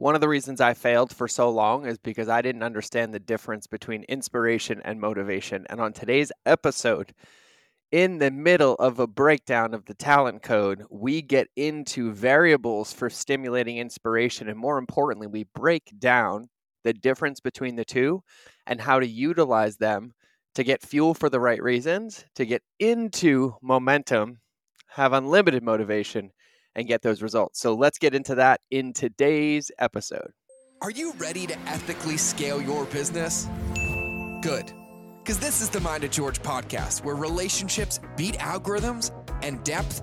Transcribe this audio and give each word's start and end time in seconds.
One 0.00 0.14
of 0.14 0.20
the 0.20 0.28
reasons 0.28 0.60
I 0.60 0.74
failed 0.74 1.12
for 1.12 1.26
so 1.26 1.50
long 1.50 1.84
is 1.84 1.98
because 1.98 2.28
I 2.28 2.40
didn't 2.40 2.62
understand 2.62 3.12
the 3.12 3.18
difference 3.18 3.66
between 3.66 4.04
inspiration 4.04 4.80
and 4.84 5.00
motivation. 5.00 5.66
And 5.68 5.80
on 5.80 5.92
today's 5.92 6.30
episode, 6.46 7.12
in 7.90 8.18
the 8.18 8.30
middle 8.30 8.76
of 8.76 9.00
a 9.00 9.08
breakdown 9.08 9.74
of 9.74 9.86
the 9.86 9.94
talent 9.94 10.44
code, 10.44 10.84
we 10.88 11.20
get 11.20 11.48
into 11.56 12.12
variables 12.12 12.92
for 12.92 13.10
stimulating 13.10 13.78
inspiration. 13.78 14.48
And 14.48 14.56
more 14.56 14.78
importantly, 14.78 15.26
we 15.26 15.46
break 15.52 15.92
down 15.98 16.48
the 16.84 16.92
difference 16.92 17.40
between 17.40 17.74
the 17.74 17.84
two 17.84 18.22
and 18.68 18.80
how 18.80 19.00
to 19.00 19.06
utilize 19.06 19.78
them 19.78 20.12
to 20.54 20.62
get 20.62 20.80
fuel 20.80 21.12
for 21.12 21.28
the 21.28 21.40
right 21.40 21.60
reasons, 21.60 22.24
to 22.36 22.46
get 22.46 22.62
into 22.78 23.56
momentum, 23.60 24.38
have 24.90 25.12
unlimited 25.12 25.64
motivation, 25.64 26.30
and 26.78 26.86
get 26.86 27.02
those 27.02 27.22
results. 27.22 27.60
So 27.60 27.74
let's 27.74 27.98
get 27.98 28.14
into 28.14 28.36
that 28.36 28.60
in 28.70 28.92
today's 28.92 29.72
episode. 29.80 30.30
Are 30.80 30.92
you 30.92 31.12
ready 31.18 31.44
to 31.48 31.58
ethically 31.62 32.16
scale 32.16 32.62
your 32.62 32.84
business? 32.84 33.48
Good. 34.42 34.72
Because 35.18 35.40
this 35.40 35.60
is 35.60 35.68
the 35.68 35.80
Mind 35.80 36.04
of 36.04 36.12
George 36.12 36.40
podcast, 36.40 37.04
where 37.04 37.16
relationships 37.16 37.98
beat 38.16 38.36
algorithms 38.36 39.10
and 39.42 39.62
depth 39.64 40.02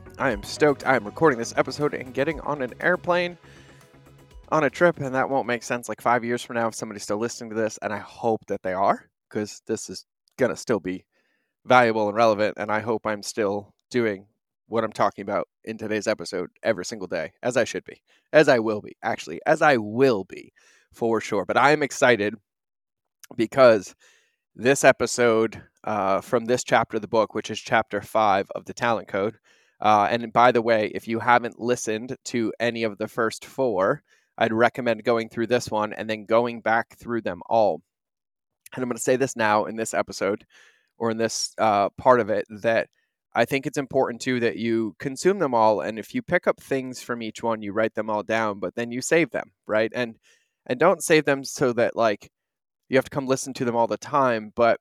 I 0.21 0.29
am 0.29 0.43
stoked. 0.43 0.85
I 0.85 0.95
am 0.95 1.03
recording 1.03 1.39
this 1.39 1.55
episode 1.57 1.95
and 1.95 2.13
getting 2.13 2.39
on 2.41 2.61
an 2.61 2.75
airplane 2.79 3.39
on 4.49 4.63
a 4.63 4.69
trip, 4.69 4.99
and 4.99 5.15
that 5.15 5.31
won't 5.31 5.47
make 5.47 5.63
sense 5.63 5.89
like 5.89 5.99
five 5.99 6.23
years 6.23 6.43
from 6.43 6.57
now 6.57 6.67
if 6.67 6.75
somebody's 6.75 7.01
still 7.01 7.17
listening 7.17 7.49
to 7.49 7.55
this. 7.55 7.79
And 7.81 7.91
I 7.91 7.97
hope 7.97 8.45
that 8.45 8.61
they 8.61 8.73
are, 8.73 9.09
because 9.27 9.63
this 9.65 9.89
is 9.89 10.05
going 10.37 10.51
to 10.51 10.55
still 10.55 10.79
be 10.79 11.05
valuable 11.65 12.07
and 12.07 12.15
relevant. 12.15 12.57
And 12.57 12.71
I 12.71 12.81
hope 12.81 13.07
I'm 13.07 13.23
still 13.23 13.73
doing 13.89 14.27
what 14.67 14.83
I'm 14.83 14.91
talking 14.91 15.23
about 15.23 15.47
in 15.63 15.79
today's 15.79 16.05
episode 16.05 16.51
every 16.61 16.85
single 16.85 17.07
day, 17.07 17.31
as 17.41 17.57
I 17.57 17.63
should 17.63 17.83
be, 17.83 18.03
as 18.31 18.47
I 18.47 18.59
will 18.59 18.79
be, 18.79 18.95
actually, 19.01 19.39
as 19.47 19.63
I 19.63 19.77
will 19.77 20.23
be 20.25 20.53
for 20.93 21.19
sure. 21.19 21.45
But 21.45 21.57
I 21.57 21.71
am 21.71 21.81
excited 21.81 22.35
because 23.35 23.95
this 24.53 24.83
episode 24.83 25.63
uh, 25.83 26.21
from 26.21 26.45
this 26.45 26.63
chapter 26.63 26.97
of 26.97 27.01
the 27.01 27.07
book, 27.07 27.33
which 27.33 27.49
is 27.49 27.59
chapter 27.59 28.01
five 28.01 28.45
of 28.53 28.65
the 28.65 28.73
Talent 28.75 29.07
Code, 29.07 29.39
uh, 29.81 30.07
and 30.09 30.31
by 30.31 30.51
the 30.51 30.61
way, 30.61 30.91
if 30.93 31.07
you 31.07 31.19
haven't 31.19 31.59
listened 31.59 32.15
to 32.25 32.53
any 32.59 32.83
of 32.83 32.97
the 32.97 33.07
first 33.07 33.45
four, 33.45 34.03
I'd 34.37 34.53
recommend 34.53 35.03
going 35.03 35.29
through 35.29 35.47
this 35.47 35.69
one 35.69 35.93
and 35.93 36.09
then 36.09 36.25
going 36.25 36.61
back 36.61 36.97
through 36.97 37.21
them 37.21 37.41
all. 37.47 37.81
And 38.73 38.83
I'm 38.83 38.89
going 38.89 38.97
to 38.97 39.03
say 39.03 39.15
this 39.15 39.35
now 39.35 39.65
in 39.65 39.75
this 39.75 39.93
episode 39.93 40.45
or 40.97 41.11
in 41.11 41.17
this 41.17 41.53
uh, 41.57 41.89
part 41.97 42.19
of 42.19 42.29
it 42.29 42.45
that 42.61 42.87
I 43.33 43.45
think 43.45 43.65
it's 43.65 43.77
important 43.77 44.21
too 44.21 44.39
that 44.41 44.57
you 44.57 44.95
consume 44.99 45.39
them 45.39 45.53
all. 45.53 45.81
And 45.81 45.97
if 45.97 46.13
you 46.13 46.21
pick 46.21 46.47
up 46.47 46.61
things 46.61 47.01
from 47.01 47.21
each 47.21 47.41
one, 47.41 47.61
you 47.61 47.73
write 47.73 47.95
them 47.95 48.09
all 48.09 48.23
down, 48.23 48.59
but 48.59 48.75
then 48.75 48.91
you 48.91 49.01
save 49.01 49.31
them, 49.31 49.51
right? 49.65 49.91
And 49.95 50.17
and 50.67 50.79
don't 50.79 51.03
save 51.03 51.25
them 51.25 51.43
so 51.43 51.73
that 51.73 51.95
like 51.95 52.29
you 52.87 52.97
have 52.97 53.05
to 53.05 53.09
come 53.09 53.25
listen 53.25 53.53
to 53.55 53.65
them 53.65 53.75
all 53.75 53.87
the 53.87 53.97
time, 53.97 54.51
but 54.55 54.79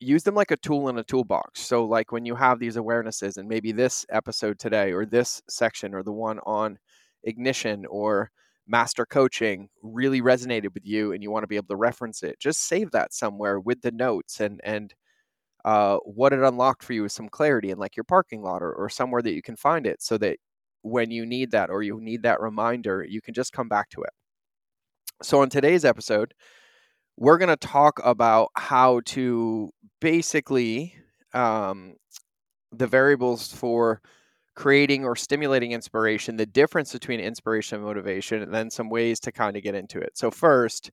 use 0.00 0.22
them 0.24 0.34
like 0.34 0.50
a 0.50 0.56
tool 0.56 0.88
in 0.88 0.98
a 0.98 1.04
toolbox. 1.04 1.60
So, 1.60 1.84
like 1.84 2.12
when 2.12 2.24
you 2.26 2.34
have 2.36 2.58
these 2.58 2.76
awarenesses, 2.76 3.36
and 3.36 3.48
maybe 3.48 3.72
this 3.72 4.06
episode 4.10 4.58
today, 4.58 4.92
or 4.92 5.06
this 5.06 5.42
section, 5.48 5.94
or 5.94 6.02
the 6.02 6.12
one 6.12 6.40
on 6.46 6.78
ignition 7.24 7.86
or 7.86 8.30
master 8.66 9.04
coaching 9.06 9.68
really 9.82 10.22
resonated 10.22 10.72
with 10.74 10.86
you, 10.86 11.12
and 11.12 11.22
you 11.22 11.30
want 11.30 11.42
to 11.44 11.48
be 11.48 11.56
able 11.56 11.68
to 11.68 11.76
reference 11.76 12.22
it, 12.22 12.38
just 12.40 12.66
save 12.66 12.90
that 12.92 13.12
somewhere 13.14 13.60
with 13.60 13.82
the 13.82 13.92
notes 13.92 14.40
and 14.40 14.60
and 14.64 14.94
uh, 15.64 15.98
what 16.04 16.32
it 16.32 16.40
unlocked 16.42 16.82
for 16.84 16.94
you 16.94 17.04
is 17.04 17.12
some 17.12 17.28
clarity 17.28 17.70
in 17.70 17.78
like 17.78 17.96
your 17.96 18.04
parking 18.04 18.42
lot 18.42 18.62
or, 18.62 18.72
or 18.72 18.88
somewhere 18.88 19.22
that 19.22 19.34
you 19.34 19.42
can 19.42 19.56
find 19.56 19.86
it, 19.86 20.02
so 20.02 20.18
that 20.18 20.38
when 20.82 21.10
you 21.10 21.26
need 21.26 21.50
that 21.52 21.70
or 21.70 21.82
you 21.82 22.00
need 22.00 22.22
that 22.22 22.40
reminder, 22.40 23.04
you 23.08 23.20
can 23.20 23.34
just 23.34 23.52
come 23.52 23.68
back 23.68 23.90
to 23.90 24.02
it. 24.02 24.10
So, 25.22 25.42
on 25.42 25.50
today's 25.50 25.84
episode, 25.84 26.34
we're 27.16 27.38
going 27.38 27.48
to 27.48 27.56
talk 27.56 28.00
about 28.04 28.50
how 28.56 29.00
to 29.06 29.70
basically 30.00 30.94
um, 31.34 31.94
the 32.72 32.86
variables 32.86 33.52
for 33.52 34.00
creating 34.56 35.04
or 35.04 35.16
stimulating 35.16 35.72
inspiration, 35.72 36.36
the 36.36 36.46
difference 36.46 36.92
between 36.92 37.20
inspiration 37.20 37.76
and 37.76 37.84
motivation, 37.84 38.42
and 38.42 38.52
then 38.52 38.70
some 38.70 38.90
ways 38.90 39.20
to 39.20 39.32
kind 39.32 39.56
of 39.56 39.62
get 39.62 39.74
into 39.74 39.98
it. 39.98 40.10
So, 40.16 40.30
first, 40.30 40.90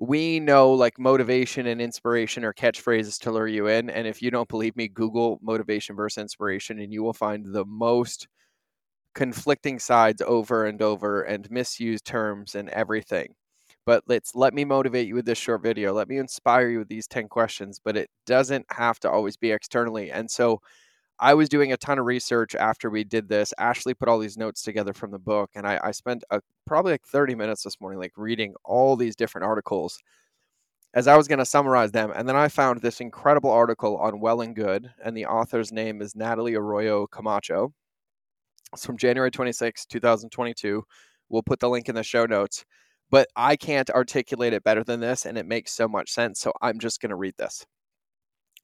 we 0.00 0.40
know 0.40 0.72
like 0.72 0.98
motivation 0.98 1.66
and 1.66 1.80
inspiration 1.80 2.44
are 2.44 2.54
catchphrases 2.54 3.18
to 3.20 3.30
lure 3.30 3.46
you 3.48 3.66
in. 3.68 3.90
And 3.90 4.06
if 4.06 4.22
you 4.22 4.30
don't 4.30 4.48
believe 4.48 4.76
me, 4.76 4.88
Google 4.88 5.38
motivation 5.42 5.96
versus 5.96 6.20
inspiration, 6.20 6.80
and 6.80 6.92
you 6.92 7.02
will 7.02 7.12
find 7.12 7.46
the 7.46 7.64
most 7.66 8.26
conflicting 9.14 9.78
sides 9.78 10.22
over 10.22 10.64
and 10.64 10.80
over 10.82 11.22
and 11.22 11.50
misused 11.50 12.06
terms 12.06 12.54
and 12.54 12.68
everything 12.70 13.34
but 13.84 14.02
let's 14.06 14.34
let 14.34 14.54
me 14.54 14.64
motivate 14.64 15.08
you 15.08 15.14
with 15.14 15.24
this 15.24 15.38
short 15.38 15.62
video 15.62 15.92
let 15.92 16.08
me 16.08 16.18
inspire 16.18 16.68
you 16.68 16.78
with 16.78 16.88
these 16.88 17.06
10 17.06 17.28
questions 17.28 17.80
but 17.82 17.96
it 17.96 18.10
doesn't 18.26 18.66
have 18.70 18.98
to 19.00 19.10
always 19.10 19.36
be 19.36 19.50
externally 19.50 20.10
and 20.10 20.30
so 20.30 20.60
i 21.18 21.34
was 21.34 21.48
doing 21.48 21.72
a 21.72 21.76
ton 21.76 21.98
of 21.98 22.06
research 22.06 22.54
after 22.54 22.90
we 22.90 23.04
did 23.04 23.28
this 23.28 23.52
ashley 23.58 23.94
put 23.94 24.08
all 24.08 24.18
these 24.18 24.38
notes 24.38 24.62
together 24.62 24.92
from 24.92 25.10
the 25.10 25.18
book 25.18 25.50
and 25.54 25.66
i, 25.66 25.80
I 25.82 25.90
spent 25.90 26.24
a, 26.30 26.40
probably 26.66 26.92
like 26.92 27.06
30 27.06 27.34
minutes 27.34 27.62
this 27.62 27.80
morning 27.80 27.98
like 27.98 28.12
reading 28.16 28.54
all 28.64 28.96
these 28.96 29.16
different 29.16 29.46
articles 29.46 29.98
as 30.94 31.08
i 31.08 31.16
was 31.16 31.28
going 31.28 31.38
to 31.38 31.46
summarize 31.46 31.92
them 31.92 32.12
and 32.14 32.28
then 32.28 32.36
i 32.36 32.48
found 32.48 32.80
this 32.80 33.00
incredible 33.00 33.50
article 33.50 33.96
on 33.98 34.20
well 34.20 34.40
and 34.40 34.54
good 34.54 34.90
and 35.04 35.16
the 35.16 35.26
author's 35.26 35.72
name 35.72 36.00
is 36.02 36.16
natalie 36.16 36.54
arroyo 36.54 37.06
camacho. 37.06 37.72
It's 38.72 38.86
from 38.86 38.96
january 38.96 39.30
26 39.30 39.86
2022 39.86 40.82
we'll 41.28 41.42
put 41.42 41.60
the 41.60 41.68
link 41.68 41.88
in 41.88 41.94
the 41.94 42.02
show 42.02 42.26
notes 42.26 42.64
but 43.12 43.28
I 43.36 43.56
can't 43.56 43.90
articulate 43.90 44.54
it 44.54 44.64
better 44.64 44.84
than 44.84 45.00
this, 45.00 45.26
and 45.26 45.38
it 45.38 45.46
makes 45.46 45.72
so 45.72 45.88
much 45.88 46.10
sense. 46.12 46.40
So 46.40 46.52
I'm 46.62 46.80
just 46.80 47.00
going 47.00 47.10
to 47.10 47.16
read 47.16 47.36
this. 47.38 47.66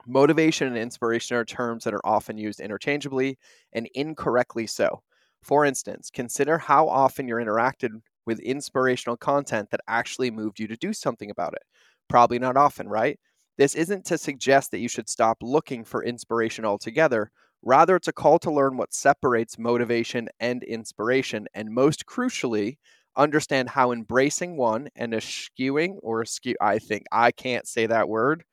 Motivation 0.06 0.66
and 0.68 0.76
inspiration 0.78 1.36
are 1.36 1.44
terms 1.44 1.84
that 1.84 1.94
are 1.94 2.04
often 2.06 2.38
used 2.38 2.60
interchangeably 2.60 3.38
and 3.72 3.88
incorrectly 3.94 4.66
so. 4.66 5.02
For 5.42 5.64
instance, 5.64 6.10
consider 6.10 6.58
how 6.58 6.88
often 6.88 7.28
you're 7.28 7.44
interacted 7.44 7.90
with 8.26 8.40
inspirational 8.40 9.16
content 9.16 9.70
that 9.70 9.80
actually 9.86 10.30
moved 10.30 10.58
you 10.60 10.66
to 10.68 10.76
do 10.76 10.92
something 10.92 11.30
about 11.30 11.54
it. 11.54 11.62
Probably 12.08 12.38
not 12.38 12.56
often, 12.56 12.88
right? 12.88 13.18
This 13.56 13.74
isn't 13.74 14.04
to 14.06 14.18
suggest 14.18 14.70
that 14.70 14.78
you 14.78 14.88
should 14.88 15.08
stop 15.08 15.38
looking 15.42 15.84
for 15.84 16.02
inspiration 16.04 16.64
altogether. 16.64 17.30
Rather, 17.62 17.96
it's 17.96 18.08
a 18.08 18.12
call 18.12 18.38
to 18.40 18.52
learn 18.52 18.76
what 18.76 18.94
separates 18.94 19.58
motivation 19.58 20.28
and 20.40 20.62
inspiration, 20.62 21.46
and 21.54 21.70
most 21.70 22.06
crucially, 22.06 22.78
understand 23.18 23.68
how 23.68 23.92
embracing 23.92 24.56
one 24.56 24.88
and 24.96 25.12
eschewing 25.12 25.98
or 26.02 26.22
eschew 26.22 26.54
I 26.60 26.78
think 26.78 27.04
I 27.12 27.32
can't 27.32 27.66
say 27.66 27.86
that 27.86 28.08
word 28.08 28.44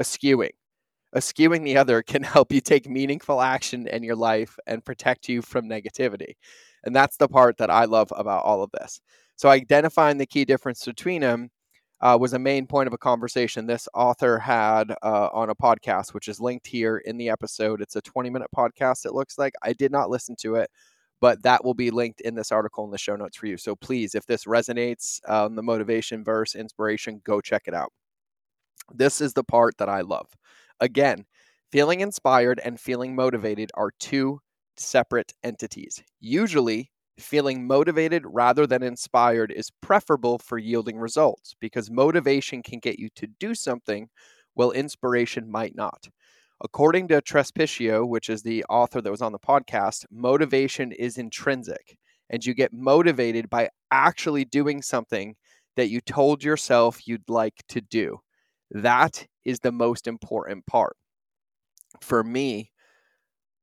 eschewing. 0.00 0.52
Eschewing 1.14 1.62
the 1.62 1.76
other 1.76 2.02
can 2.02 2.22
help 2.34 2.52
you 2.52 2.60
take 2.60 2.88
meaningful 2.88 3.40
action 3.40 3.86
in 3.86 4.02
your 4.02 4.16
life 4.16 4.58
and 4.66 4.84
protect 4.84 5.28
you 5.28 5.42
from 5.42 5.68
negativity. 5.68 6.34
And 6.84 6.96
that's 6.96 7.16
the 7.16 7.28
part 7.28 7.58
that 7.58 7.70
I 7.70 7.84
love 7.84 8.12
about 8.16 8.44
all 8.44 8.62
of 8.62 8.70
this. 8.72 9.00
So 9.36 9.48
identifying 9.48 10.18
the 10.18 10.26
key 10.26 10.44
difference 10.44 10.84
between 10.84 11.20
them 11.20 11.50
uh, 12.00 12.18
was 12.20 12.32
a 12.34 12.38
main 12.38 12.66
point 12.66 12.86
of 12.86 12.92
a 12.92 12.98
conversation. 12.98 13.66
This 13.66 13.88
author 13.94 14.38
had 14.38 14.94
uh, 15.02 15.28
on 15.32 15.50
a 15.50 15.54
podcast, 15.54 16.12
which 16.12 16.28
is 16.28 16.40
linked 16.40 16.66
here 16.66 16.98
in 16.98 17.16
the 17.16 17.30
episode. 17.30 17.80
It's 17.80 17.96
a 17.96 18.02
20 18.02 18.30
minute 18.30 18.48
podcast, 18.54 19.06
it 19.06 19.14
looks 19.14 19.38
like. 19.38 19.54
I 19.62 19.72
did 19.72 19.90
not 19.92 20.10
listen 20.10 20.36
to 20.40 20.56
it 20.56 20.70
but 21.24 21.42
that 21.42 21.64
will 21.64 21.72
be 21.72 21.90
linked 21.90 22.20
in 22.20 22.34
this 22.34 22.52
article 22.52 22.84
in 22.84 22.90
the 22.90 22.98
show 22.98 23.16
notes 23.16 23.38
for 23.38 23.46
you. 23.46 23.56
So 23.56 23.74
please, 23.74 24.14
if 24.14 24.26
this 24.26 24.44
resonates, 24.44 25.26
um, 25.26 25.54
the 25.54 25.62
motivation 25.62 26.22
verse, 26.22 26.54
inspiration, 26.54 27.22
go 27.24 27.40
check 27.40 27.62
it 27.64 27.72
out. 27.72 27.90
This 28.94 29.22
is 29.22 29.32
the 29.32 29.42
part 29.42 29.78
that 29.78 29.88
I 29.88 30.02
love. 30.02 30.26
Again, 30.80 31.24
feeling 31.72 32.00
inspired 32.00 32.60
and 32.62 32.78
feeling 32.78 33.14
motivated 33.14 33.70
are 33.72 33.92
two 33.98 34.40
separate 34.76 35.32
entities. 35.42 36.02
Usually, 36.20 36.90
feeling 37.18 37.66
motivated 37.66 38.24
rather 38.26 38.66
than 38.66 38.82
inspired 38.82 39.50
is 39.50 39.72
preferable 39.80 40.38
for 40.40 40.58
yielding 40.58 40.98
results 40.98 41.54
because 41.58 41.90
motivation 41.90 42.62
can 42.62 42.80
get 42.80 42.98
you 42.98 43.08
to 43.16 43.26
do 43.40 43.54
something 43.54 44.10
while 44.52 44.72
inspiration 44.72 45.50
might 45.50 45.74
not. 45.74 46.06
According 46.64 47.08
to 47.08 47.20
Trespicio, 47.20 48.08
which 48.08 48.30
is 48.30 48.42
the 48.42 48.64
author 48.70 49.02
that 49.02 49.10
was 49.10 49.20
on 49.20 49.32
the 49.32 49.38
podcast, 49.38 50.06
motivation 50.10 50.92
is 50.92 51.18
intrinsic, 51.18 51.98
and 52.30 52.44
you 52.44 52.54
get 52.54 52.72
motivated 52.72 53.50
by 53.50 53.68
actually 53.90 54.46
doing 54.46 54.80
something 54.80 55.36
that 55.76 55.90
you 55.90 56.00
told 56.00 56.42
yourself 56.42 57.06
you'd 57.06 57.28
like 57.28 57.62
to 57.68 57.82
do. 57.82 58.18
That 58.70 59.26
is 59.44 59.60
the 59.60 59.72
most 59.72 60.06
important 60.06 60.64
part. 60.64 60.96
For 62.00 62.24
me, 62.24 62.70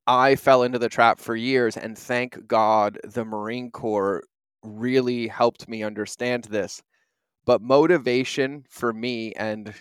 I 0.06 0.36
fell 0.36 0.62
into 0.62 0.78
the 0.78 0.88
trap 0.88 1.18
for 1.18 1.34
years, 1.34 1.76
and 1.76 1.98
thank 1.98 2.46
God 2.46 3.00
the 3.02 3.24
Marine 3.24 3.72
Corps 3.72 4.22
really 4.62 5.26
helped 5.26 5.68
me 5.68 5.82
understand 5.82 6.44
this. 6.44 6.80
But 7.46 7.62
motivation 7.62 8.64
for 8.70 8.92
me 8.92 9.32
and 9.32 9.74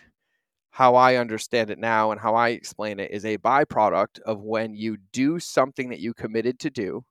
how 0.72 0.96
I 0.96 1.16
understand 1.16 1.70
it 1.70 1.80
now 1.80 2.12
and 2.12 2.20
how 2.20 2.34
I 2.36 2.50
explain 2.50 3.00
it 3.00 3.12
is 3.12 3.26
a 3.26 3.38
byproduct 3.38 4.22
of 4.22 4.42
when 4.42 4.74
you 4.74 4.98
do 5.12 5.38
something 5.40 5.90
that 5.90 6.00
you 6.00 6.14
committed 6.14 6.60
to 6.60 6.70
do, 6.70 7.04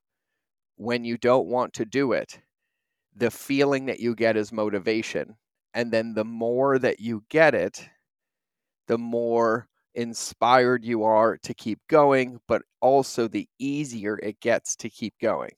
when 0.76 1.04
you 1.04 1.18
don't 1.18 1.46
want 1.46 1.74
to 1.74 1.84
do 1.84 2.12
it, 2.12 2.40
the 3.14 3.30
feeling 3.30 3.86
that 3.86 4.00
you 4.00 4.14
get 4.14 4.36
is 4.36 4.50
motivation. 4.50 5.36
And 5.74 5.92
then 5.92 6.14
the 6.14 6.24
more 6.24 6.78
that 6.78 7.00
you 7.00 7.24
get 7.28 7.54
it, 7.54 7.86
the 8.88 8.98
more 8.98 9.68
inspired 9.94 10.84
you 10.84 11.04
are 11.04 11.36
to 11.38 11.52
keep 11.52 11.80
going, 11.86 12.40
but 12.48 12.62
also 12.80 13.28
the 13.28 13.48
easier 13.58 14.18
it 14.22 14.40
gets 14.40 14.74
to 14.76 14.88
keep 14.88 15.14
going. 15.20 15.52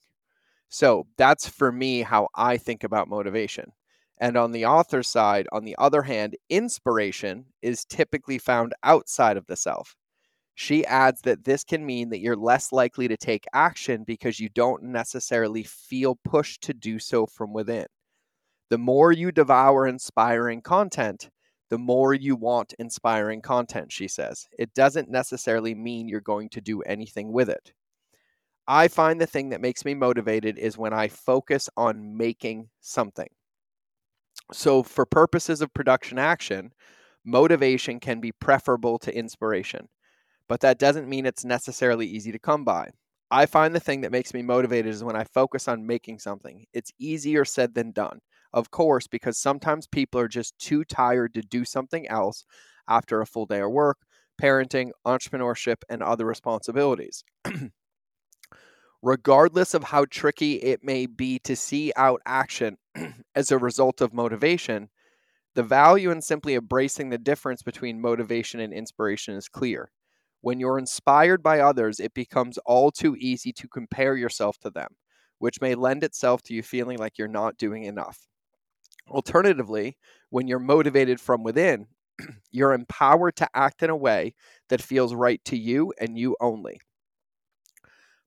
So 0.67 1.07
that's 1.17 1.47
for 1.47 1.71
me 1.71 2.01
how 2.01 2.27
I 2.35 2.57
think 2.57 2.83
about 2.83 3.07
motivation. 3.07 3.71
And 4.23 4.37
on 4.37 4.53
the 4.53 4.65
author 4.65 5.03
side, 5.03 5.49
on 5.51 5.65
the 5.65 5.75
other 5.77 6.01
hand, 6.01 6.37
inspiration 6.49 7.43
is 7.61 7.83
typically 7.83 8.37
found 8.37 8.73
outside 8.81 9.35
of 9.35 9.45
the 9.47 9.57
self. 9.57 9.97
She 10.55 10.85
adds 10.85 11.19
that 11.23 11.43
this 11.43 11.65
can 11.65 11.85
mean 11.85 12.07
that 12.07 12.21
you're 12.21 12.37
less 12.37 12.71
likely 12.71 13.09
to 13.09 13.17
take 13.17 13.43
action 13.53 14.05
because 14.05 14.39
you 14.39 14.47
don't 14.47 14.81
necessarily 14.81 15.63
feel 15.63 16.17
pushed 16.23 16.61
to 16.61 16.73
do 16.73 16.99
so 16.99 17.25
from 17.25 17.51
within. 17.51 17.85
The 18.69 18.77
more 18.77 19.11
you 19.11 19.33
devour 19.33 19.87
inspiring 19.87 20.61
content, 20.61 21.29
the 21.69 21.77
more 21.77 22.13
you 22.13 22.37
want 22.37 22.71
inspiring 22.79 23.41
content, 23.41 23.91
she 23.91 24.07
says. 24.07 24.47
It 24.57 24.73
doesn't 24.73 25.09
necessarily 25.09 25.75
mean 25.75 26.07
you're 26.07 26.21
going 26.21 26.47
to 26.51 26.61
do 26.61 26.81
anything 26.83 27.33
with 27.33 27.49
it. 27.49 27.73
I 28.69 28.87
find 28.87 29.19
the 29.19 29.27
thing 29.27 29.49
that 29.49 29.59
makes 29.59 29.83
me 29.83 29.93
motivated 29.95 30.57
is 30.57 30.77
when 30.77 30.93
I 30.93 31.09
focus 31.09 31.69
on 31.75 32.15
making 32.15 32.69
something. 32.79 33.27
So, 34.51 34.83
for 34.83 35.05
purposes 35.05 35.61
of 35.61 35.73
production 35.73 36.19
action, 36.19 36.73
motivation 37.25 37.99
can 37.99 38.19
be 38.19 38.31
preferable 38.31 38.99
to 38.99 39.15
inspiration, 39.15 39.87
but 40.47 40.59
that 40.61 40.79
doesn't 40.79 41.09
mean 41.09 41.25
it's 41.25 41.45
necessarily 41.45 42.05
easy 42.05 42.31
to 42.31 42.39
come 42.39 42.63
by. 42.63 42.89
I 43.31 43.45
find 43.47 43.73
the 43.73 43.79
thing 43.79 44.01
that 44.01 44.11
makes 44.11 44.33
me 44.33 44.43
motivated 44.43 44.91
is 44.93 45.03
when 45.03 45.15
I 45.15 45.23
focus 45.23 45.67
on 45.67 45.87
making 45.87 46.19
something. 46.19 46.65
It's 46.73 46.91
easier 46.99 47.45
said 47.45 47.73
than 47.73 47.91
done, 47.91 48.19
of 48.53 48.69
course, 48.69 49.07
because 49.07 49.39
sometimes 49.39 49.87
people 49.87 50.19
are 50.19 50.27
just 50.27 50.57
too 50.59 50.83
tired 50.83 51.33
to 51.33 51.41
do 51.41 51.65
something 51.65 52.07
else 52.07 52.45
after 52.87 53.21
a 53.21 53.25
full 53.25 53.45
day 53.45 53.61
of 53.61 53.71
work, 53.71 53.97
parenting, 54.39 54.91
entrepreneurship, 55.05 55.77
and 55.89 56.03
other 56.03 56.25
responsibilities. 56.25 57.23
regardless 59.03 59.73
of 59.73 59.83
how 59.83 60.05
tricky 60.05 60.53
it 60.53 60.81
may 60.81 61.05
be 61.05 61.37
to 61.37 61.57
see 61.57 61.91
out 61.97 62.21
action 62.25 62.77
as 63.35 63.51
a 63.51 63.57
result 63.57 63.99
of 63.99 64.13
motivation, 64.13 64.89
the 65.55 65.61
value 65.61 66.09
in 66.09 66.21
simply 66.21 66.55
embracing 66.55 67.09
the 67.09 67.17
difference 67.17 67.61
between 67.61 68.01
motivation 68.01 68.61
and 68.61 68.73
inspiration 68.73 69.35
is 69.35 69.49
clear. 69.49 69.91
When 70.39 70.59
you're 70.59 70.79
inspired 70.79 71.43
by 71.43 71.59
others, 71.59 71.99
it 71.99 72.13
becomes 72.13 72.57
all 72.59 72.91
too 72.91 73.15
easy 73.19 73.51
to 73.53 73.67
compare 73.67 74.15
yourself 74.15 74.57
to 74.59 74.69
them, 74.69 74.95
which 75.37 75.61
may 75.61 75.75
lend 75.75 76.03
itself 76.05 76.41
to 76.43 76.53
you 76.53 76.63
feeling 76.63 76.97
like 76.97 77.17
you're 77.17 77.27
not 77.27 77.57
doing 77.57 77.83
enough. 77.83 78.17
Alternatively, 79.09 79.97
when 80.29 80.47
you're 80.47 80.59
motivated 80.59 81.19
from 81.19 81.43
within, 81.43 81.87
you're 82.51 82.73
empowered 82.73 83.35
to 83.35 83.49
act 83.53 83.83
in 83.83 83.89
a 83.89 83.97
way 83.97 84.33
that 84.69 84.81
feels 84.81 85.13
right 85.13 85.43
to 85.43 85.57
you 85.57 85.93
and 85.99 86.17
you 86.17 86.37
only. 86.39 86.79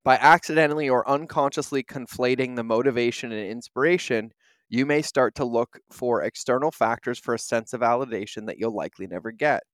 By 0.07 0.19
accidentally 0.19 0.89
or 0.89 1.09
unconsciously 1.11 1.83
conflating 1.83 2.55
the 2.55 2.63
motivation 2.63 3.33
and 3.33 3.51
inspiration, 3.51 4.31
you 4.69 4.87
may 4.87 5.03
start 5.03 5.35
to 5.35 5.45
look 5.45 5.81
for 5.91 6.23
external 6.23 6.71
factors 6.71 7.19
for 7.19 7.35
a 7.35 7.41
sense 7.41 7.73
of 7.73 7.81
validation 7.81 8.47
that 8.47 8.57
you'll 8.57 8.73
likely 8.73 9.09
never 9.09 9.33
get. 9.33 9.65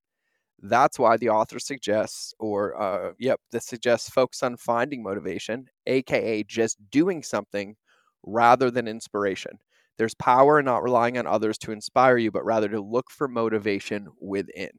That's 0.59 0.97
why 0.97 1.17
the 1.17 1.29
author 1.29 1.59
suggests, 1.59 2.33
or 2.39 2.81
uh, 2.81 3.11
yep, 3.19 3.41
this 3.51 3.67
suggests 3.67 4.09
focus 4.09 4.41
on 4.41 4.57
finding 4.57 5.03
motivation, 5.03 5.67
aka 5.85 6.43
just 6.43 6.79
doing 6.89 7.21
something 7.21 7.75
rather 8.23 8.71
than 8.71 8.87
inspiration. 8.87 9.59
There's 9.99 10.15
power 10.15 10.57
in 10.57 10.65
not 10.65 10.81
relying 10.81 11.19
on 11.19 11.27
others 11.27 11.59
to 11.59 11.71
inspire 11.71 12.17
you, 12.17 12.31
but 12.31 12.43
rather 12.43 12.69
to 12.69 12.81
look 12.81 13.11
for 13.11 13.27
motivation 13.27 14.07
within. 14.19 14.71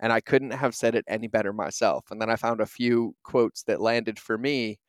And 0.00 0.12
I 0.12 0.20
couldn't 0.20 0.52
have 0.52 0.74
said 0.74 0.96
it 0.96 1.04
any 1.08 1.28
better 1.28 1.52
myself. 1.52 2.06
And 2.10 2.20
then 2.20 2.30
I 2.30 2.36
found 2.36 2.60
a 2.60 2.66
few 2.66 3.14
quotes 3.24 3.62
that 3.64 3.80
landed 3.80 4.18
for 4.18 4.36
me 4.36 4.80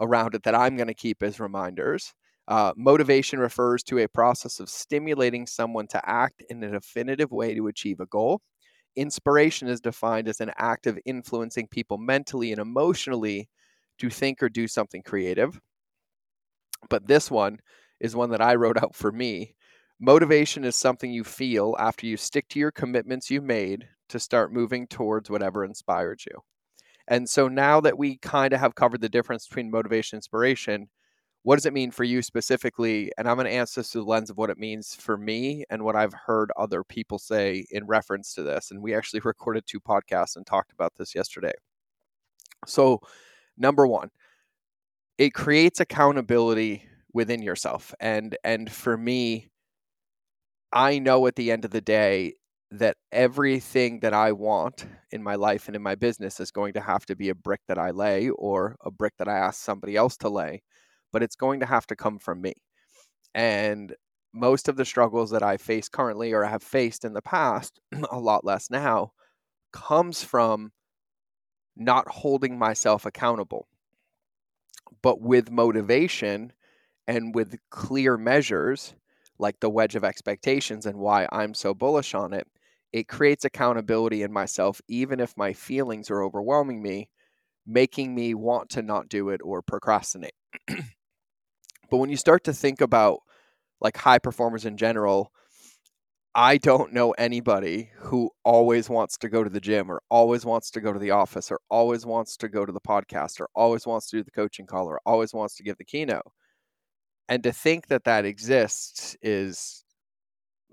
around 0.00 0.34
it 0.34 0.42
that 0.44 0.54
I'm 0.54 0.76
going 0.76 0.88
to 0.88 0.94
keep 0.94 1.22
as 1.22 1.40
reminders. 1.40 2.12
Uh, 2.46 2.72
motivation 2.76 3.38
refers 3.38 3.82
to 3.84 3.98
a 3.98 4.08
process 4.08 4.58
of 4.58 4.70
stimulating 4.70 5.46
someone 5.46 5.86
to 5.88 6.08
act 6.08 6.42
in 6.48 6.62
a 6.62 6.70
definitive 6.70 7.30
way 7.30 7.54
to 7.54 7.66
achieve 7.66 8.00
a 8.00 8.06
goal. 8.06 8.40
Inspiration 8.96 9.68
is 9.68 9.80
defined 9.80 10.28
as 10.28 10.40
an 10.40 10.52
act 10.56 10.86
of 10.86 10.98
influencing 11.04 11.68
people 11.68 11.98
mentally 11.98 12.52
and 12.52 12.60
emotionally 12.60 13.48
to 13.98 14.08
think 14.08 14.42
or 14.42 14.48
do 14.48 14.66
something 14.66 15.02
creative. 15.02 15.60
But 16.88 17.06
this 17.06 17.30
one 17.30 17.58
is 18.00 18.16
one 18.16 18.30
that 18.30 18.40
I 18.40 18.54
wrote 18.54 18.82
out 18.82 18.94
for 18.94 19.12
me. 19.12 19.54
Motivation 20.00 20.64
is 20.64 20.76
something 20.76 21.10
you 21.10 21.24
feel 21.24 21.76
after 21.78 22.06
you 22.06 22.16
stick 22.16 22.48
to 22.50 22.58
your 22.58 22.70
commitments 22.70 23.30
you 23.30 23.42
made 23.42 23.88
to 24.08 24.20
start 24.20 24.52
moving 24.52 24.86
towards 24.86 25.28
whatever 25.28 25.64
inspired 25.64 26.20
you. 26.24 26.40
And 27.08 27.28
so 27.28 27.48
now 27.48 27.80
that 27.80 27.98
we 27.98 28.18
kind 28.18 28.52
of 28.52 28.60
have 28.60 28.74
covered 28.74 29.00
the 29.00 29.08
difference 29.08 29.46
between 29.48 29.70
motivation 29.70 30.16
and 30.16 30.18
inspiration, 30.18 30.88
what 31.42 31.56
does 31.56 31.66
it 31.66 31.72
mean 31.72 31.90
for 31.90 32.04
you 32.04 32.20
specifically? 32.20 33.10
And 33.16 33.26
I'm 33.26 33.36
going 33.36 33.46
to 33.46 33.52
answer 33.52 33.80
this 33.80 33.90
through 33.92 34.02
the 34.02 34.10
lens 34.10 34.28
of 34.28 34.36
what 34.36 34.50
it 34.50 34.58
means 34.58 34.94
for 34.94 35.16
me 35.16 35.64
and 35.70 35.82
what 35.82 35.96
I've 35.96 36.12
heard 36.12 36.52
other 36.56 36.84
people 36.84 37.18
say 37.18 37.64
in 37.70 37.86
reference 37.86 38.34
to 38.34 38.42
this. 38.42 38.70
And 38.70 38.82
we 38.82 38.94
actually 38.94 39.20
recorded 39.24 39.64
two 39.66 39.80
podcasts 39.80 40.36
and 40.36 40.46
talked 40.46 40.72
about 40.72 40.94
this 40.96 41.14
yesterday. 41.14 41.52
So, 42.66 43.00
number 43.56 43.86
one, 43.86 44.10
it 45.16 45.30
creates 45.34 45.80
accountability 45.80 46.84
within 47.12 47.42
yourself. 47.42 47.94
And 48.00 48.36
and 48.44 48.70
for 48.70 48.96
me, 48.96 49.48
I 50.72 50.98
know 50.98 51.26
at 51.26 51.36
the 51.36 51.50
end 51.50 51.64
of 51.64 51.70
the 51.70 51.80
day 51.80 52.34
that 52.70 52.96
everything 53.12 54.00
that 54.00 54.12
I 54.12 54.32
want 54.32 54.86
in 55.10 55.22
my 55.22 55.36
life 55.36 55.68
and 55.68 55.76
in 55.76 55.82
my 55.82 55.94
business 55.94 56.38
is 56.38 56.50
going 56.50 56.74
to 56.74 56.80
have 56.80 57.06
to 57.06 57.16
be 57.16 57.30
a 57.30 57.34
brick 57.34 57.60
that 57.68 57.78
I 57.78 57.90
lay 57.90 58.28
or 58.28 58.76
a 58.84 58.90
brick 58.90 59.14
that 59.18 59.28
I 59.28 59.38
ask 59.38 59.62
somebody 59.62 59.96
else 59.96 60.16
to 60.18 60.28
lay, 60.28 60.62
but 61.12 61.22
it's 61.22 61.36
going 61.36 61.60
to 61.60 61.66
have 61.66 61.86
to 61.86 61.96
come 61.96 62.18
from 62.18 62.42
me. 62.42 62.54
And 63.34 63.94
most 64.34 64.68
of 64.68 64.76
the 64.76 64.84
struggles 64.84 65.30
that 65.30 65.42
I 65.42 65.56
face 65.56 65.88
currently 65.88 66.32
or 66.34 66.44
have 66.44 66.62
faced 66.62 67.04
in 67.04 67.14
the 67.14 67.22
past, 67.22 67.80
a 68.12 68.18
lot 68.18 68.44
less 68.44 68.70
now, 68.70 69.12
comes 69.72 70.22
from 70.22 70.72
not 71.76 72.08
holding 72.08 72.58
myself 72.58 73.06
accountable. 73.06 73.66
But 75.00 75.20
with 75.20 75.50
motivation 75.50 76.52
and 77.06 77.34
with 77.34 77.56
clear 77.70 78.18
measures, 78.18 78.94
like 79.38 79.60
the 79.60 79.70
wedge 79.70 79.94
of 79.94 80.04
expectations 80.04 80.84
and 80.84 80.98
why 80.98 81.28
I'm 81.32 81.54
so 81.54 81.72
bullish 81.72 82.14
on 82.14 82.32
it, 82.32 82.46
it 82.92 83.08
creates 83.08 83.44
accountability 83.44 84.22
in 84.22 84.32
myself, 84.32 84.80
even 84.88 85.20
if 85.20 85.36
my 85.36 85.52
feelings 85.52 86.10
are 86.10 86.22
overwhelming 86.22 86.82
me, 86.82 87.10
making 87.66 88.14
me 88.14 88.34
want 88.34 88.70
to 88.70 88.82
not 88.82 89.08
do 89.08 89.28
it 89.28 89.40
or 89.44 89.60
procrastinate. 89.62 90.34
but 90.66 91.98
when 91.98 92.10
you 92.10 92.16
start 92.16 92.44
to 92.44 92.52
think 92.52 92.80
about 92.80 93.20
like 93.80 93.96
high 93.96 94.18
performers 94.18 94.64
in 94.64 94.76
general, 94.76 95.32
I 96.34 96.56
don't 96.56 96.92
know 96.92 97.12
anybody 97.12 97.90
who 97.96 98.30
always 98.44 98.88
wants 98.88 99.18
to 99.18 99.28
go 99.28 99.42
to 99.44 99.50
the 99.50 99.60
gym 99.60 99.90
or 99.90 100.02
always 100.10 100.44
wants 100.46 100.70
to 100.70 100.80
go 100.80 100.92
to 100.92 100.98
the 100.98 101.10
office 101.10 101.50
or 101.50 101.60
always 101.68 102.06
wants 102.06 102.36
to 102.38 102.48
go 102.48 102.64
to 102.64 102.72
the 102.72 102.80
podcast 102.80 103.40
or 103.40 103.48
always 103.54 103.86
wants 103.86 104.08
to 104.10 104.18
do 104.18 104.22
the 104.22 104.30
coaching 104.30 104.66
call 104.66 104.86
or 104.86 105.00
always 105.04 105.34
wants 105.34 105.56
to 105.56 105.62
give 105.62 105.76
the 105.76 105.84
keynote. 105.84 106.30
And 107.28 107.42
to 107.42 107.52
think 107.52 107.88
that 107.88 108.04
that 108.04 108.24
exists 108.24 109.16
is 109.20 109.84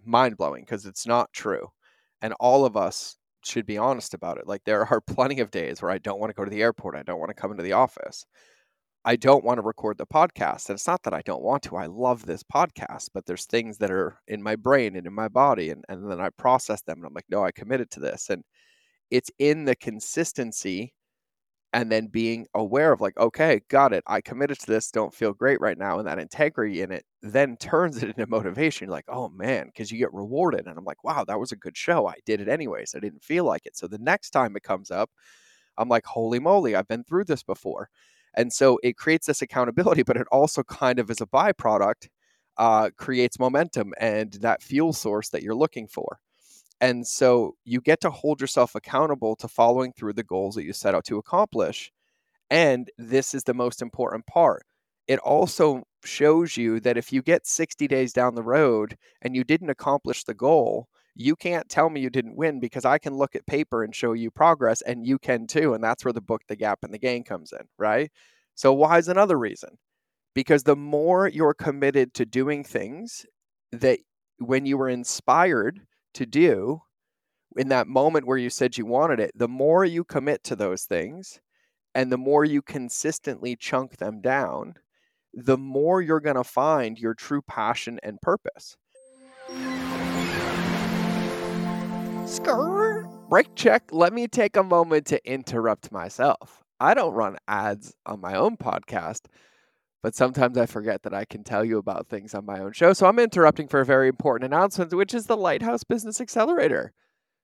mind 0.06 0.38
blowing 0.38 0.64
because 0.64 0.86
it's 0.86 1.08
not 1.08 1.34
true 1.34 1.72
and 2.22 2.34
all 2.40 2.66
of 2.66 2.78
us 2.78 3.18
should 3.44 3.66
be 3.66 3.78
honest 3.78 4.14
about 4.14 4.38
it. 4.38 4.48
Like 4.48 4.64
there 4.66 4.86
are 4.86 5.02
plenty 5.08 5.40
of 5.40 5.52
days 5.52 5.82
where 5.82 5.92
I 5.92 5.98
don't 5.98 6.20
want 6.20 6.32
to 6.32 6.36
go 6.36 6.44
to 6.46 6.52
the 6.52 6.62
airport, 6.62 6.96
I 6.96 7.04
don't 7.04 7.20
want 7.20 7.30
to 7.30 7.42
come 7.42 7.52
into 7.52 7.64
the 7.64 7.74
office. 7.74 8.26
I 9.08 9.16
don't 9.16 9.44
want 9.46 9.60
to 9.60 9.62
record 9.62 10.00
the 10.00 10.08
podcast. 10.08 10.68
And 10.68 10.78
it's 10.78 10.88
not 10.88 11.04
that 11.04 11.14
I 11.14 11.22
don't 11.22 11.44
want 11.44 11.62
to. 11.64 11.76
I 11.78 11.86
love 11.86 12.26
this 12.26 12.42
podcast, 12.42 13.10
but 13.14 13.28
there's 13.28 13.46
things 13.46 13.78
that 13.78 13.92
are 13.92 14.20
in 14.28 14.42
my 14.42 14.56
brain 14.56 14.96
and 14.96 15.06
in 15.06 15.14
my 15.14 15.28
body. 15.28 15.70
And, 15.70 15.86
and 15.88 16.10
then 16.10 16.20
I 16.20 16.30
process 16.30 16.82
them 16.82 16.98
and 16.98 17.06
I'm 17.06 17.14
like, 17.14 17.30
no, 17.30 17.44
I 17.44 17.52
committed 17.52 17.92
to 17.92 18.00
this. 18.00 18.32
And 18.32 18.44
it's 19.12 19.30
in 19.38 19.66
the 19.66 19.76
consistency 19.76 20.96
and 21.75 21.91
then 21.91 22.08
being 22.08 22.48
aware 22.55 22.94
of 22.94 23.01
like 23.01 23.17
okay 23.20 23.62
got 23.70 23.94
it 23.94 24.03
i 24.08 24.22
committed 24.22 24.60
to 24.60 24.67
this 24.67 24.91
don't 24.91 25.13
feel 25.13 25.34
great 25.34 25.62
right 25.62 25.77
now 25.77 26.00
and 26.00 26.08
that 26.08 26.20
integrity 26.20 26.82
in 26.82 26.91
it 26.91 27.05
then 27.24 27.58
turns 27.62 28.03
it 28.03 28.10
into 28.10 28.27
motivation 28.27 28.88
You're 28.88 28.94
like 28.94 29.05
oh 29.10 29.29
man 29.29 29.67
because 29.67 29.91
you 29.91 30.00
get 30.00 30.13
rewarded 30.13 30.67
and 30.67 30.77
i'm 30.79 30.86
like 30.86 31.03
wow 31.03 31.25
that 31.25 31.39
was 31.39 31.51
a 31.53 31.58
good 31.58 31.77
show 31.77 32.08
i 32.08 32.15
did 32.25 32.41
it 32.41 32.50
anyways 32.50 32.96
i 32.96 33.00
didn't 33.00 33.24
feel 33.24 33.46
like 33.46 33.67
it. 33.67 33.77
So 33.77 33.88
the 33.88 34.00
next 34.00 34.32
time 34.32 34.55
it 34.58 34.63
comes 34.63 34.91
up 34.91 35.12
i'm 35.77 35.89
like 35.89 36.05
holy 36.05 36.39
moly 36.39 36.75
i've 36.75 36.88
been 36.88 37.03
through 37.03 37.25
this 37.25 37.44
before. 37.44 37.89
And 38.38 38.51
so 38.51 38.79
it 38.84 38.98
creates 38.98 39.27
this 39.27 39.41
accountability 39.41 40.03
but 40.08 40.17
it 40.17 40.27
also 40.32 40.63
kind 40.63 41.00
of 41.00 41.10
as 41.10 41.22
a 41.22 41.27
byproduct 41.27 42.10
uh, 42.58 42.89
creates 42.98 43.39
momentum 43.39 43.94
and 44.00 44.34
that 44.41 44.63
fuel 44.63 44.94
source 44.94 45.29
that 45.29 45.44
you're 45.44 45.55
looking 45.55 45.88
for 45.88 46.20
and 46.86 47.08
so 47.08 47.56
you 47.63 47.82
get 47.82 48.00
to 48.01 48.12
hold 48.12 48.39
yourself 48.39 48.75
accountable 48.75 49.36
to 49.38 49.48
following 49.48 49.92
through 49.92 50.13
the 50.13 50.24
goals 50.24 50.54
that 50.54 50.65
you 50.65 50.72
set 50.72 50.94
out 50.94 51.04
to 51.06 51.18
accomplish. 51.18 51.92
And 52.51 52.92
this 53.00 53.34
is 53.34 53.44
the 53.44 53.56
most 53.56 53.82
important 53.82 54.27
part. 54.27 54.68
It 55.08 55.18
also 55.18 55.82
shows 56.04 56.58
you 56.58 56.80
that 56.82 56.96
if 56.96 57.12
you 57.12 57.24
get 57.24 57.48
60 57.48 57.88
days 57.88 58.13
down 58.13 58.36
the 58.36 58.44
road 58.44 58.98
and 59.24 59.36
you 59.36 59.44
didn't 59.44 59.72
accomplish 59.72 60.25
the 60.25 60.36
goal, 60.36 60.88
you 61.15 61.36
can't 61.36 61.68
tell 61.70 61.89
me 61.89 62.01
you 62.01 62.12
didn't 62.12 62.38
win 62.38 62.60
because 62.60 62.86
I 62.86 63.00
can 63.00 63.15
look 63.15 63.36
at 63.36 63.48
paper 63.48 63.84
and 63.84 63.96
show 63.96 64.13
you 64.13 64.30
progress 64.30 64.84
and 64.84 65.08
you 65.08 65.18
can 65.18 65.48
too. 65.48 65.74
And 65.74 65.84
that's 65.84 66.06
where 66.06 66.13
the 66.13 66.22
book, 66.22 66.44
The 66.48 66.56
Gap 66.56 66.84
and 66.84 66.94
the 66.94 67.00
Gain 67.00 67.24
comes 67.24 67.51
in, 67.51 67.65
right? 67.80 68.12
So, 68.54 68.72
why 68.74 69.00
is 69.00 69.08
another 69.08 69.39
reason? 69.39 69.80
Because 70.36 70.63
the 70.63 70.75
more 70.75 71.27
you're 71.30 71.56
committed 71.56 72.13
to 72.13 72.27
doing 72.27 72.63
things 72.63 73.25
that 73.72 74.00
when 74.38 74.68
you 74.68 74.77
were 74.77 74.89
inspired 74.89 75.82
to 76.16 76.26
do 76.26 76.82
in 77.56 77.70
that 77.70 77.88
moment 77.88 78.28
where 78.28 78.38
you 78.38 78.50
said 78.50 78.78
you 78.78 78.86
wanted 78.86 79.20
it, 79.20 79.32
the 79.36 79.48
more 79.48 79.86
you 79.86 80.04
commit 80.04 80.44
to 80.46 80.56
those 80.56 80.84
things 80.84 81.40
and 81.94 82.12
the 82.12 82.18
more 82.18 82.44
you 82.44 82.62
consistently 82.62 83.56
chunk 83.56 83.98
them 83.98 84.20
down, 84.22 84.76
the 85.34 85.58
more 85.58 86.02
you're 86.02 86.20
going 86.20 86.36
to 86.36 86.44
find 86.44 87.00
your 87.00 87.14
true 87.14 87.42
passion 87.42 88.00
and 88.04 88.22
purpose. 88.22 88.76
Skrr. 92.26 93.10
Break 93.30 93.56
check. 93.56 93.84
Let 93.92 94.14
me 94.14 94.28
take 94.28 94.56
a 94.58 94.64
moment 94.64 95.06
to 95.08 95.30
interrupt 95.30 95.92
myself. 95.92 96.64
I 96.80 96.94
don't 96.94 97.14
run 97.14 97.38
ads 97.48 97.94
on 98.06 98.20
my 98.20 98.36
own 98.36 98.58
podcast, 98.58 99.22
but 100.06 100.14
sometimes 100.14 100.56
I 100.56 100.68
forget 100.68 101.02
that 101.02 101.16
I 101.16 101.26
can 101.26 101.44
tell 101.44 101.66
you 101.66 101.80
about 101.80 102.10
things 102.10 102.36
on 102.36 102.46
my 102.46 102.60
own 102.60 102.74
show. 102.74 102.94
So 102.94 103.08
I'm 103.08 103.18
interrupting 103.18 103.68
for 103.68 103.80
a 103.80 103.86
very 103.86 104.08
important 104.08 104.54
announcement, 104.54 104.94
which 104.94 105.16
is 105.16 105.26
the 105.26 105.36
Lighthouse 105.36 105.84
Business 105.84 106.22
Accelerator, 106.22 106.94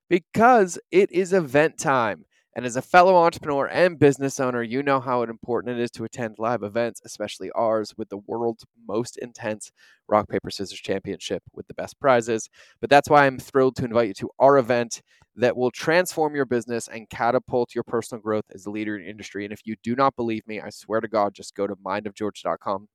because 0.08 0.78
it 0.92 1.10
is 1.10 1.32
event 1.32 1.76
time. 1.76 2.24
And 2.54 2.66
as 2.66 2.76
a 2.76 2.82
fellow 2.82 3.16
entrepreneur 3.16 3.66
and 3.66 3.98
business 3.98 4.38
owner, 4.38 4.62
you 4.62 4.82
know 4.82 5.00
how 5.00 5.22
important 5.22 5.78
it 5.78 5.82
is 5.82 5.90
to 5.92 6.04
attend 6.04 6.36
live 6.38 6.62
events, 6.62 7.00
especially 7.04 7.50
ours 7.52 7.94
with 7.96 8.10
the 8.10 8.18
world's 8.18 8.66
most 8.86 9.16
intense 9.18 9.72
rock, 10.06 10.28
paper, 10.28 10.50
scissors 10.50 10.78
championship 10.78 11.42
with 11.54 11.66
the 11.66 11.74
best 11.74 11.98
prizes. 11.98 12.50
But 12.80 12.90
that's 12.90 13.08
why 13.08 13.24
I'm 13.24 13.38
thrilled 13.38 13.76
to 13.76 13.86
invite 13.86 14.08
you 14.08 14.14
to 14.14 14.30
our 14.38 14.58
event 14.58 15.00
that 15.36 15.56
will 15.56 15.70
transform 15.70 16.34
your 16.34 16.44
business 16.44 16.88
and 16.88 17.08
catapult 17.08 17.74
your 17.74 17.84
personal 17.84 18.20
growth 18.20 18.44
as 18.52 18.66
a 18.66 18.70
leader 18.70 18.98
in 18.98 19.06
industry. 19.06 19.44
And 19.44 19.52
if 19.52 19.60
you 19.64 19.76
do 19.82 19.96
not 19.96 20.14
believe 20.14 20.46
me, 20.46 20.60
I 20.60 20.68
swear 20.68 21.00
to 21.00 21.08
God, 21.08 21.32
just 21.32 21.54
go 21.54 21.66
to 21.66 21.74
mindofgeorge.com 21.76 22.86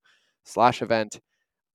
slash 0.44 0.84
event. 0.84 1.20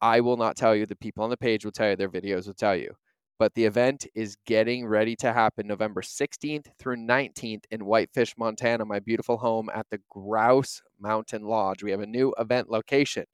I 0.00 0.20
will 0.20 0.36
not 0.36 0.56
tell 0.56 0.76
you. 0.76 0.86
The 0.86 0.94
people 0.94 1.24
on 1.24 1.30
the 1.30 1.36
page 1.36 1.64
will 1.64 1.72
tell 1.72 1.90
you. 1.90 1.96
Their 1.96 2.08
videos 2.08 2.46
will 2.46 2.54
tell 2.54 2.76
you 2.76 2.94
but 3.42 3.54
the 3.54 3.64
event 3.64 4.06
is 4.14 4.36
getting 4.46 4.86
ready 4.86 5.16
to 5.16 5.32
happen 5.32 5.66
November 5.66 6.00
16th 6.00 6.66
through 6.78 6.94
19th 6.94 7.64
in 7.72 7.84
Whitefish, 7.84 8.34
Montana, 8.38 8.84
my 8.84 9.00
beautiful 9.00 9.36
home 9.36 9.68
at 9.74 9.84
the 9.90 9.98
Grouse 10.08 10.80
Mountain 11.00 11.42
Lodge. 11.42 11.82
We 11.82 11.90
have 11.90 11.98
a 11.98 12.06
new 12.06 12.32
event 12.38 12.70
location. 12.70 13.24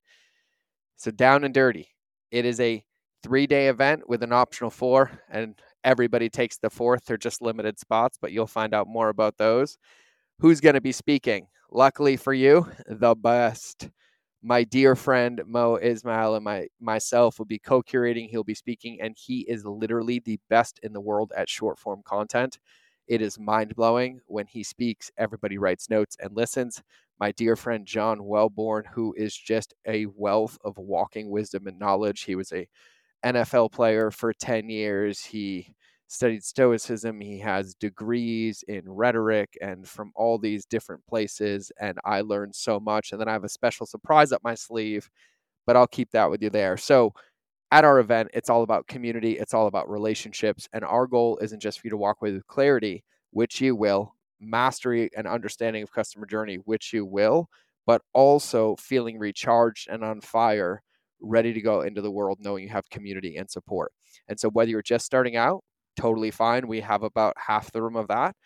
So, 0.96 1.10
down 1.10 1.44
and 1.44 1.52
dirty. 1.52 1.88
It 2.30 2.46
is 2.46 2.58
a 2.58 2.82
three 3.22 3.46
day 3.46 3.68
event 3.68 4.08
with 4.08 4.22
an 4.22 4.32
optional 4.32 4.70
four, 4.70 5.10
and 5.28 5.60
everybody 5.84 6.30
takes 6.30 6.56
the 6.56 6.70
fourth. 6.70 7.04
They're 7.04 7.18
just 7.18 7.42
limited 7.42 7.78
spots, 7.78 8.16
but 8.18 8.32
you'll 8.32 8.46
find 8.46 8.72
out 8.72 8.88
more 8.88 9.10
about 9.10 9.36
those. 9.36 9.76
Who's 10.38 10.62
going 10.62 10.74
to 10.74 10.80
be 10.80 10.92
speaking? 10.92 11.48
Luckily 11.70 12.16
for 12.16 12.32
you, 12.32 12.66
the 12.86 13.14
best 13.14 13.90
my 14.42 14.64
dear 14.64 14.94
friend 14.94 15.42
Mo 15.46 15.76
Ismail 15.76 16.36
and 16.36 16.44
my 16.44 16.68
myself 16.80 17.38
will 17.38 17.46
be 17.46 17.58
co-curating. 17.58 18.28
He'll 18.30 18.44
be 18.44 18.54
speaking, 18.54 19.00
and 19.00 19.16
he 19.18 19.40
is 19.42 19.64
literally 19.64 20.20
the 20.20 20.38
best 20.48 20.78
in 20.82 20.92
the 20.92 21.00
world 21.00 21.32
at 21.36 21.48
short 21.48 21.78
form 21.78 22.02
content. 22.04 22.58
It 23.08 23.22
is 23.22 23.38
mind 23.38 23.74
blowing 23.74 24.20
when 24.26 24.46
he 24.46 24.62
speaks. 24.62 25.10
Everybody 25.16 25.58
writes 25.58 25.90
notes 25.90 26.16
and 26.20 26.36
listens. 26.36 26.82
My 27.18 27.32
dear 27.32 27.56
friend 27.56 27.86
John 27.86 28.18
Welbourn, 28.20 28.84
who 28.92 29.14
is 29.16 29.34
just 29.36 29.74
a 29.86 30.06
wealth 30.06 30.58
of 30.64 30.78
walking 30.78 31.30
wisdom 31.30 31.66
and 31.66 31.78
knowledge. 31.78 32.22
He 32.22 32.34
was 32.36 32.52
a 32.52 32.68
NFL 33.24 33.72
player 33.72 34.10
for 34.10 34.32
10 34.32 34.68
years. 34.68 35.20
He 35.24 35.74
studied 36.08 36.42
Stoicism. 36.42 37.20
He 37.20 37.38
has 37.38 37.74
degrees 37.74 38.64
in 38.66 38.82
rhetoric 38.86 39.56
and 39.60 39.86
from 39.86 40.10
all 40.16 40.38
these 40.38 40.64
different 40.64 41.06
places. 41.06 41.70
And 41.80 41.98
I 42.04 42.22
learned 42.22 42.54
so 42.54 42.80
much. 42.80 43.12
And 43.12 43.20
then 43.20 43.28
I 43.28 43.32
have 43.32 43.44
a 43.44 43.48
special 43.48 43.86
surprise 43.86 44.32
up 44.32 44.42
my 44.42 44.54
sleeve, 44.54 45.08
but 45.66 45.76
I'll 45.76 45.86
keep 45.86 46.10
that 46.12 46.30
with 46.30 46.42
you 46.42 46.50
there. 46.50 46.76
So, 46.76 47.12
at 47.70 47.84
our 47.84 47.98
event, 47.98 48.30
it's 48.32 48.48
all 48.48 48.62
about 48.62 48.86
community, 48.86 49.32
it's 49.38 49.52
all 49.52 49.66
about 49.66 49.90
relationships. 49.90 50.66
And 50.72 50.82
our 50.84 51.06
goal 51.06 51.38
isn't 51.42 51.60
just 51.60 51.80
for 51.80 51.86
you 51.86 51.90
to 51.90 51.98
walk 51.98 52.16
away 52.22 52.32
with 52.32 52.46
clarity, 52.46 53.04
which 53.30 53.60
you 53.60 53.76
will, 53.76 54.14
mastery 54.40 55.10
and 55.14 55.26
understanding 55.26 55.82
of 55.82 55.92
customer 55.92 56.24
journey, 56.24 56.56
which 56.64 56.94
you 56.94 57.04
will, 57.04 57.50
but 57.86 58.00
also 58.14 58.74
feeling 58.76 59.18
recharged 59.18 59.88
and 59.90 60.02
on 60.02 60.22
fire, 60.22 60.82
ready 61.20 61.52
to 61.52 61.60
go 61.60 61.82
into 61.82 62.00
the 62.00 62.10
world 62.10 62.38
knowing 62.40 62.62
you 62.64 62.70
have 62.70 62.88
community 62.88 63.36
and 63.36 63.50
support. 63.50 63.92
And 64.28 64.40
so, 64.40 64.48
whether 64.48 64.70
you're 64.70 64.80
just 64.80 65.04
starting 65.04 65.36
out, 65.36 65.62
totally 65.98 66.30
fine. 66.30 66.68
We 66.68 66.80
have 66.80 67.02
about 67.02 67.34
half 67.36 67.72
the 67.72 67.82
room 67.82 67.96
of 67.96 68.08
that. 68.08 68.36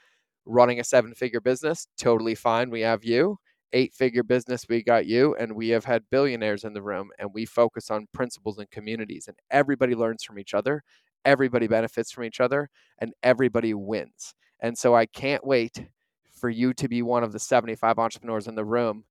Running 0.47 0.80
a 0.80 0.85
seven 0.85 1.14
figure 1.14 1.40
business, 1.40 1.87
totally 1.99 2.35
fine. 2.35 2.71
We 2.71 2.80
have 2.80 3.04
you. 3.04 3.38
Eight 3.75 3.94
figure 3.94 4.23
business, 4.23 4.66
we 4.68 4.82
got 4.82 5.06
you. 5.06 5.35
And 5.37 5.54
we 5.54 5.68
have 5.71 5.85
had 5.85 6.11
billionaires 6.11 6.64
in 6.64 6.73
the 6.73 6.82
room, 6.82 7.11
and 7.18 7.30
we 7.32 7.47
focus 7.47 7.90
on 7.90 8.06
principles 8.12 8.59
and 8.59 8.71
communities. 8.71 9.26
And 9.28 9.37
everybody 9.50 9.94
learns 9.94 10.25
from 10.25 10.38
each 10.38 10.54
other, 10.54 10.82
everybody 11.25 11.68
benefits 11.68 12.11
from 12.11 12.25
each 12.25 12.40
other, 12.40 12.68
and 12.99 13.12
everybody 13.23 13.75
wins. 13.75 14.35
And 14.61 14.76
so 14.76 14.94
I 14.94 15.06
can't 15.06 15.47
wait 15.47 15.87
for 16.32 16.50
you 16.50 16.75
to 16.75 16.88
be 16.88 17.02
one 17.02 17.23
of 17.23 17.32
the 17.32 17.38
75 17.38 17.99
entrepreneurs 17.99 18.49
in 18.49 18.54
the 18.54 18.64
room 18.64 19.04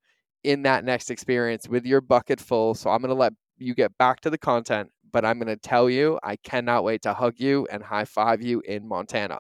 in 0.44 0.64
that 0.64 0.84
next 0.84 1.12
experience 1.12 1.68
with 1.68 1.86
your 1.86 2.02
bucket 2.02 2.40
full. 2.42 2.74
So 2.74 2.90
I'm 2.90 3.02
going 3.02 3.10
to 3.10 3.16
let 3.16 3.34
you 3.62 3.76
get 3.76 3.98
back 3.98 4.22
to 4.22 4.30
the 4.30 4.38
content 4.38 4.90
but 5.12 5.26
I'm 5.26 5.40
going 5.40 5.48
to 5.48 5.58
tell 5.58 5.90
you, 5.90 6.20
I 6.24 6.38
cannot 6.38 6.84
wait 6.84 7.02
to 7.04 7.14
hug 7.14 7.36
you 7.38 7.68
and 7.72 7.84
high 7.84 8.06
five 8.06 8.42
you 8.42 8.62
in 8.62 8.88
Montana. 8.88 9.40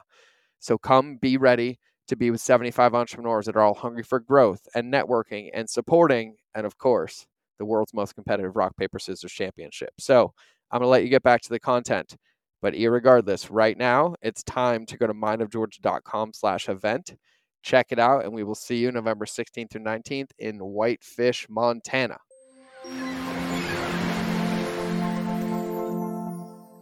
So 0.59 0.77
come 0.77 1.17
be 1.17 1.37
ready 1.37 1.79
to 2.07 2.15
be 2.15 2.31
with 2.31 2.41
75 2.41 2.93
entrepreneurs 2.93 3.45
that 3.45 3.55
are 3.55 3.61
all 3.61 3.73
hungry 3.73 4.03
for 4.03 4.19
growth 4.19 4.61
and 4.75 4.93
networking 4.93 5.49
and 5.53 5.69
supporting, 5.69 6.35
and 6.55 6.65
of 6.65 6.77
course, 6.77 7.25
the 7.57 7.65
world's 7.65 7.93
most 7.93 8.15
competitive 8.15 8.55
rock, 8.55 8.75
paper, 8.75 8.99
scissors 8.99 9.31
championship. 9.31 9.91
So 9.97 10.33
I'm 10.71 10.79
going 10.79 10.87
to 10.87 10.91
let 10.91 11.03
you 11.03 11.09
get 11.09 11.23
back 11.23 11.41
to 11.41 11.49
the 11.49 11.59
content. 11.59 12.15
But 12.61 12.75
regardless, 12.75 13.49
right 13.49 13.77
now, 13.77 14.15
it's 14.21 14.43
time 14.43 14.85
to 14.87 14.97
go 14.97 15.07
to 15.07 15.13
mindofgeorge.com 15.13 16.33
slash 16.33 16.69
event. 16.69 17.15
Check 17.63 17.87
it 17.89 17.97
out, 17.97 18.23
and 18.23 18.33
we 18.33 18.43
will 18.43 18.55
see 18.55 18.77
you 18.77 18.91
November 18.91 19.25
16th 19.25 19.71
through 19.71 19.81
19th 19.81 20.29
in 20.37 20.57
Whitefish, 20.59 21.47
Montana. 21.49 22.17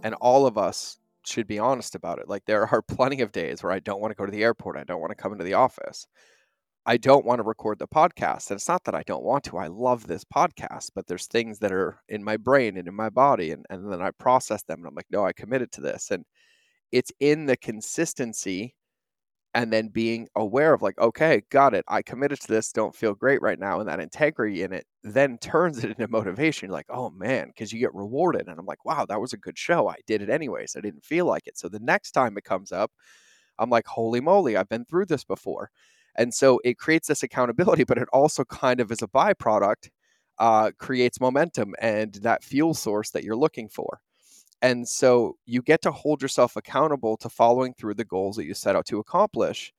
And 0.03 0.15
all 0.15 0.45
of 0.45 0.57
us 0.57 0.97
should 1.25 1.47
be 1.47 1.59
honest 1.59 1.95
about 1.95 2.19
it. 2.19 2.29
Like 2.29 2.45
there 2.45 2.67
are 2.73 2.81
plenty 2.81 3.21
of 3.21 3.31
days 3.31 3.63
where 3.63 3.71
I 3.71 3.79
don't 3.79 4.01
want 4.01 4.11
to 4.11 4.15
go 4.15 4.25
to 4.25 4.31
the 4.31 4.43
airport, 4.43 4.77
I 4.77 4.83
don't 4.83 5.01
want 5.01 5.11
to 5.11 5.21
come 5.21 5.31
into 5.31 5.43
the 5.43 5.53
office. 5.53 6.07
I 6.85 6.97
don't 6.97 7.25
want 7.25 7.39
to 7.39 7.43
record 7.43 7.77
the 7.77 7.87
podcast. 7.87 8.49
And 8.49 8.57
it's 8.57 8.67
not 8.67 8.83
that 8.85 8.95
I 8.95 9.03
don't 9.03 9.23
want 9.23 9.43
to. 9.45 9.57
I 9.57 9.67
love 9.67 10.07
this 10.07 10.23
podcast, 10.23 10.91
but 10.95 11.05
there's 11.07 11.27
things 11.27 11.59
that 11.59 11.71
are 11.71 11.99
in 12.09 12.23
my 12.23 12.37
brain 12.37 12.77
and 12.77 12.87
in 12.87 12.95
my 12.95 13.09
body 13.09 13.51
and, 13.51 13.65
and 13.69 13.91
then 13.91 14.01
I 14.01 14.11
process 14.11 14.63
them 14.63 14.79
and 14.79 14.87
I'm 14.87 14.95
like, 14.95 15.05
no, 15.11 15.25
I 15.25 15.33
committed 15.33 15.71
to 15.73 15.81
this. 15.81 16.09
And 16.09 16.25
it's 16.91 17.11
in 17.19 17.45
the 17.45 17.57
consistency 17.57 18.75
and 19.53 19.73
then 19.73 19.87
being 19.87 20.27
aware 20.35 20.73
of 20.73 20.81
like 20.81 20.97
okay 20.99 21.41
got 21.49 21.73
it 21.73 21.83
i 21.87 22.01
committed 22.01 22.39
to 22.39 22.47
this 22.47 22.71
don't 22.71 22.95
feel 22.95 23.13
great 23.13 23.41
right 23.41 23.59
now 23.59 23.79
and 23.79 23.89
that 23.89 23.99
integrity 23.99 24.63
in 24.63 24.73
it 24.73 24.85
then 25.03 25.37
turns 25.37 25.83
it 25.83 25.91
into 25.91 26.07
motivation 26.09 26.67
You're 26.67 26.73
like 26.77 26.87
oh 26.89 27.09
man 27.11 27.47
because 27.47 27.71
you 27.71 27.79
get 27.79 27.93
rewarded 27.95 28.47
and 28.47 28.59
i'm 28.59 28.65
like 28.65 28.83
wow 28.85 29.05
that 29.07 29.21
was 29.21 29.33
a 29.33 29.37
good 29.37 29.57
show 29.57 29.87
i 29.87 29.95
did 30.07 30.21
it 30.21 30.29
anyways 30.29 30.75
i 30.75 30.81
didn't 30.81 31.05
feel 31.05 31.25
like 31.25 31.47
it 31.47 31.57
so 31.57 31.69
the 31.69 31.79
next 31.79 32.11
time 32.11 32.37
it 32.37 32.43
comes 32.43 32.71
up 32.71 32.91
i'm 33.59 33.69
like 33.69 33.87
holy 33.87 34.21
moly 34.21 34.57
i've 34.57 34.69
been 34.69 34.85
through 34.85 35.05
this 35.05 35.23
before 35.23 35.69
and 36.15 36.33
so 36.33 36.59
it 36.63 36.77
creates 36.77 37.07
this 37.07 37.23
accountability 37.23 37.83
but 37.83 37.97
it 37.97 38.07
also 38.13 38.43
kind 38.45 38.79
of 38.79 38.91
as 38.91 39.01
a 39.01 39.07
byproduct 39.07 39.89
uh, 40.39 40.71
creates 40.79 41.19
momentum 41.19 41.75
and 41.81 42.13
that 42.15 42.43
fuel 42.43 42.73
source 42.73 43.09
that 43.11 43.23
you're 43.25 43.35
looking 43.35 43.67
for 43.67 43.99
and 44.61 44.87
so 44.87 45.37
you 45.45 45.61
get 45.61 45.81
to 45.83 45.91
hold 45.91 46.21
yourself 46.21 46.55
accountable 46.55 47.17
to 47.17 47.29
following 47.29 47.73
through 47.73 47.93
the 47.95 48.05
goals 48.05 48.35
that 48.35 48.45
you 48.45 48.53
set 48.53 48.75
out 48.75 48.85
to 48.87 48.99
accomplish. 48.99 49.71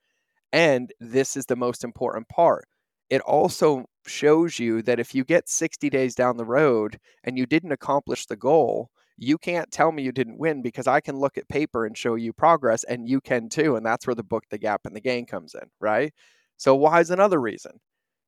And 0.53 0.93
this 1.01 1.37
is 1.37 1.47
the 1.47 1.57
most 1.57 1.85
important 1.85 2.29
part. 2.29 2.67
It 3.11 3.21
also 3.23 3.87
shows 4.07 4.59
you 4.59 4.83
that 4.83 5.01
if 5.01 5.15
you 5.15 5.25
get 5.25 5.49
60 5.49 5.91
days 5.91 6.15
down 6.15 6.37
the 6.37 6.45
road 6.45 6.99
and 7.25 7.39
you 7.39 7.47
didn't 7.47 7.73
accomplish 7.73 8.27
the 8.27 8.37
goal, 8.37 8.91
you 9.17 9.37
can't 9.37 9.71
tell 9.71 9.93
me 9.93 10.03
you 10.03 10.13
didn't 10.13 10.39
win 10.39 10.63
because 10.63 10.87
I 10.87 11.01
can 11.01 11.17
look 11.17 11.37
at 11.37 11.49
paper 11.49 11.85
and 11.85 11.97
show 11.97 12.15
you 12.15 12.33
progress 12.33 12.85
and 12.85 13.09
you 13.09 13.21
can 13.21 13.49
too. 13.49 13.77
And 13.77 13.85
that's 13.85 14.07
where 14.07 14.15
the 14.15 14.23
book, 14.23 14.45
The 14.51 14.59
Gap 14.59 14.83
and 14.87 14.97
the 14.97 15.01
Gain 15.01 15.27
comes 15.27 15.55
in, 15.55 15.69
right? 15.79 16.13
So, 16.57 16.75
why 16.75 17.01
is 17.01 17.11
another 17.11 17.41
reason? 17.41 17.73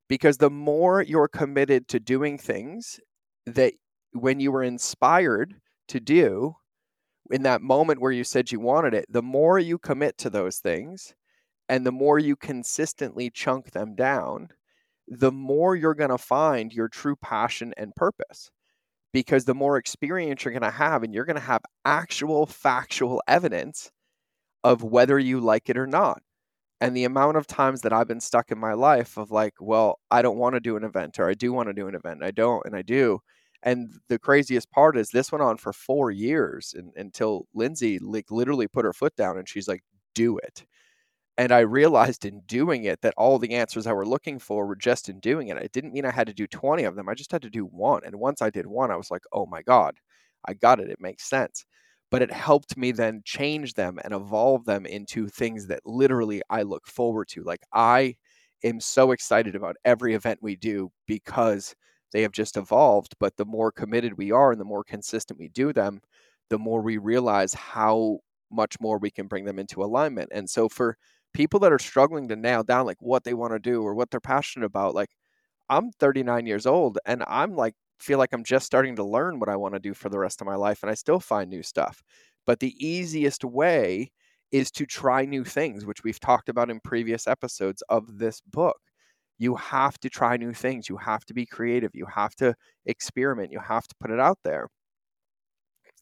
Because 0.08 0.36
the 0.38 0.50
more 0.50 1.02
you're 1.02 1.28
committed 1.28 1.88
to 1.88 2.00
doing 2.00 2.38
things 2.38 3.00
that 3.46 3.72
when 4.12 4.40
you 4.40 4.52
were 4.52 4.62
inspired 4.62 5.54
to 5.88 6.00
do 6.00 6.54
in 7.30 7.42
that 7.44 7.62
moment 7.62 8.00
where 8.00 8.12
you 8.12 8.24
said 8.24 8.52
you 8.52 8.60
wanted 8.60 8.94
it, 8.94 9.06
the 9.08 9.22
more 9.22 9.58
you 9.58 9.78
commit 9.78 10.18
to 10.18 10.30
those 10.30 10.58
things 10.58 11.14
and 11.68 11.86
the 11.86 11.92
more 11.92 12.18
you 12.18 12.36
consistently 12.36 13.30
chunk 13.30 13.70
them 13.70 13.94
down, 13.94 14.48
the 15.18 15.32
more 15.32 15.76
you're 15.76 15.94
going 15.94 16.10
to 16.10 16.18
find 16.18 16.72
your 16.72 16.88
true 16.88 17.16
passion 17.16 17.72
and 17.76 17.94
purpose. 17.94 18.50
Because 19.12 19.44
the 19.44 19.54
more 19.54 19.76
experience 19.76 20.44
you're 20.44 20.52
going 20.52 20.62
to 20.62 20.70
have, 20.70 21.02
and 21.02 21.12
you're 21.12 21.26
going 21.26 21.36
to 21.36 21.42
have 21.42 21.60
actual 21.84 22.46
factual 22.46 23.22
evidence 23.28 23.90
of 24.64 24.82
whether 24.82 25.18
you 25.18 25.38
like 25.40 25.68
it 25.68 25.76
or 25.76 25.86
not. 25.86 26.22
And 26.80 26.96
the 26.96 27.04
amount 27.04 27.36
of 27.36 27.46
times 27.46 27.82
that 27.82 27.92
I've 27.92 28.08
been 28.08 28.20
stuck 28.20 28.50
in 28.50 28.58
my 28.58 28.72
life 28.72 29.16
of 29.18 29.30
like, 29.30 29.54
well, 29.60 30.00
I 30.10 30.22
don't 30.22 30.38
want 30.38 30.54
to 30.54 30.60
do 30.60 30.76
an 30.76 30.84
event, 30.84 31.18
or 31.18 31.28
I 31.28 31.34
do 31.34 31.52
want 31.52 31.68
to 31.68 31.74
do 31.74 31.88
an 31.88 31.94
event, 31.94 32.24
I 32.24 32.30
don't, 32.30 32.64
and 32.64 32.74
I 32.74 32.82
do. 32.82 33.20
And 33.62 33.90
the 34.08 34.18
craziest 34.18 34.70
part 34.70 34.96
is 34.96 35.10
this 35.10 35.30
went 35.30 35.42
on 35.42 35.58
for 35.58 35.72
four 35.72 36.10
years 36.10 36.74
and, 36.76 36.90
until 36.96 37.46
Lindsay 37.54 37.98
like 38.00 38.30
literally 38.30 38.66
put 38.66 38.84
her 38.84 38.92
foot 38.92 39.14
down 39.14 39.38
and 39.38 39.48
she's 39.48 39.68
like, 39.68 39.82
do 40.14 40.38
it. 40.38 40.64
And 41.42 41.50
I 41.50 41.60
realized 41.60 42.24
in 42.24 42.40
doing 42.46 42.84
it 42.84 43.00
that 43.02 43.14
all 43.16 43.38
the 43.38 43.54
answers 43.54 43.86
I 43.88 43.92
were 43.92 44.06
looking 44.06 44.38
for 44.38 44.64
were 44.64 44.76
just 44.76 45.08
in 45.08 45.18
doing 45.18 45.48
it. 45.48 45.56
It 45.56 45.72
didn't 45.72 45.92
mean 45.92 46.04
I 46.04 46.12
had 46.12 46.28
to 46.28 46.32
do 46.32 46.46
20 46.46 46.84
of 46.84 46.94
them. 46.94 47.08
I 47.08 47.14
just 47.14 47.32
had 47.32 47.42
to 47.42 47.50
do 47.50 47.64
one. 47.64 48.02
And 48.04 48.16
once 48.20 48.40
I 48.42 48.48
did 48.50 48.66
one, 48.66 48.92
I 48.92 48.96
was 48.96 49.10
like, 49.10 49.24
oh 49.32 49.46
my 49.46 49.62
God, 49.62 49.96
I 50.46 50.54
got 50.54 50.78
it. 50.80 50.88
It 50.90 51.00
makes 51.00 51.24
sense. 51.28 51.64
But 52.12 52.22
it 52.22 52.30
helped 52.30 52.76
me 52.76 52.92
then 52.92 53.22
change 53.24 53.74
them 53.74 53.98
and 54.04 54.14
evolve 54.14 54.66
them 54.66 54.86
into 54.86 55.28
things 55.28 55.66
that 55.66 55.80
literally 55.84 56.42
I 56.50 56.62
look 56.62 56.86
forward 56.86 57.26
to. 57.30 57.42
Like 57.42 57.62
I 57.72 58.16
am 58.62 58.80
so 58.80 59.10
excited 59.10 59.56
about 59.56 59.76
every 59.84 60.14
event 60.14 60.38
we 60.42 60.54
do 60.56 60.92
because 61.06 61.74
they 62.12 62.22
have 62.22 62.32
just 62.32 62.56
evolved. 62.56 63.14
But 63.18 63.36
the 63.36 63.46
more 63.46 63.72
committed 63.72 64.16
we 64.16 64.30
are 64.30 64.52
and 64.52 64.60
the 64.60 64.64
more 64.64 64.84
consistent 64.84 65.40
we 65.40 65.48
do 65.48 65.72
them, 65.72 66.00
the 66.50 66.58
more 66.58 66.82
we 66.82 66.98
realize 66.98 67.54
how 67.54 68.20
much 68.50 68.78
more 68.80 68.98
we 68.98 69.10
can 69.10 69.26
bring 69.26 69.44
them 69.44 69.58
into 69.58 69.82
alignment. 69.82 70.28
And 70.32 70.48
so 70.48 70.68
for 70.68 70.96
people 71.34 71.60
that 71.60 71.72
are 71.72 71.78
struggling 71.78 72.28
to 72.28 72.36
nail 72.36 72.62
down 72.62 72.86
like 72.86 72.98
what 73.00 73.24
they 73.24 73.34
want 73.34 73.52
to 73.52 73.58
do 73.58 73.82
or 73.82 73.94
what 73.94 74.10
they're 74.10 74.20
passionate 74.20 74.66
about 74.66 74.94
like 74.94 75.10
i'm 75.70 75.90
39 75.92 76.46
years 76.46 76.66
old 76.66 76.98
and 77.06 77.22
i'm 77.26 77.54
like 77.56 77.74
feel 78.00 78.18
like 78.18 78.32
i'm 78.32 78.44
just 78.44 78.66
starting 78.66 78.96
to 78.96 79.04
learn 79.04 79.38
what 79.38 79.48
i 79.48 79.56
want 79.56 79.74
to 79.74 79.80
do 79.80 79.94
for 79.94 80.08
the 80.08 80.18
rest 80.18 80.40
of 80.40 80.46
my 80.46 80.56
life 80.56 80.82
and 80.82 80.90
i 80.90 80.94
still 80.94 81.20
find 81.20 81.50
new 81.50 81.62
stuff. 81.62 82.02
But 82.46 82.58
the 82.60 82.74
easiest 82.84 83.44
way 83.44 84.10
is 84.50 84.70
to 84.72 84.84
try 84.86 85.24
new 85.24 85.44
things 85.44 85.86
which 85.86 86.02
we've 86.04 86.18
talked 86.20 86.48
about 86.48 86.70
in 86.70 86.80
previous 86.80 87.26
episodes 87.28 87.82
of 87.88 88.18
this 88.18 88.40
book. 88.42 88.78
You 89.38 89.56
have 89.56 89.98
to 90.00 90.10
try 90.10 90.36
new 90.36 90.52
things. 90.54 90.88
You 90.88 90.96
have 90.98 91.24
to 91.26 91.34
be 91.34 91.46
creative. 91.46 91.92
You 91.94 92.06
have 92.06 92.34
to 92.36 92.54
experiment. 92.86 93.52
You 93.52 93.60
have 93.60 93.86
to 93.88 93.94
put 94.00 94.10
it 94.10 94.20
out 94.20 94.38
there. 94.44 94.68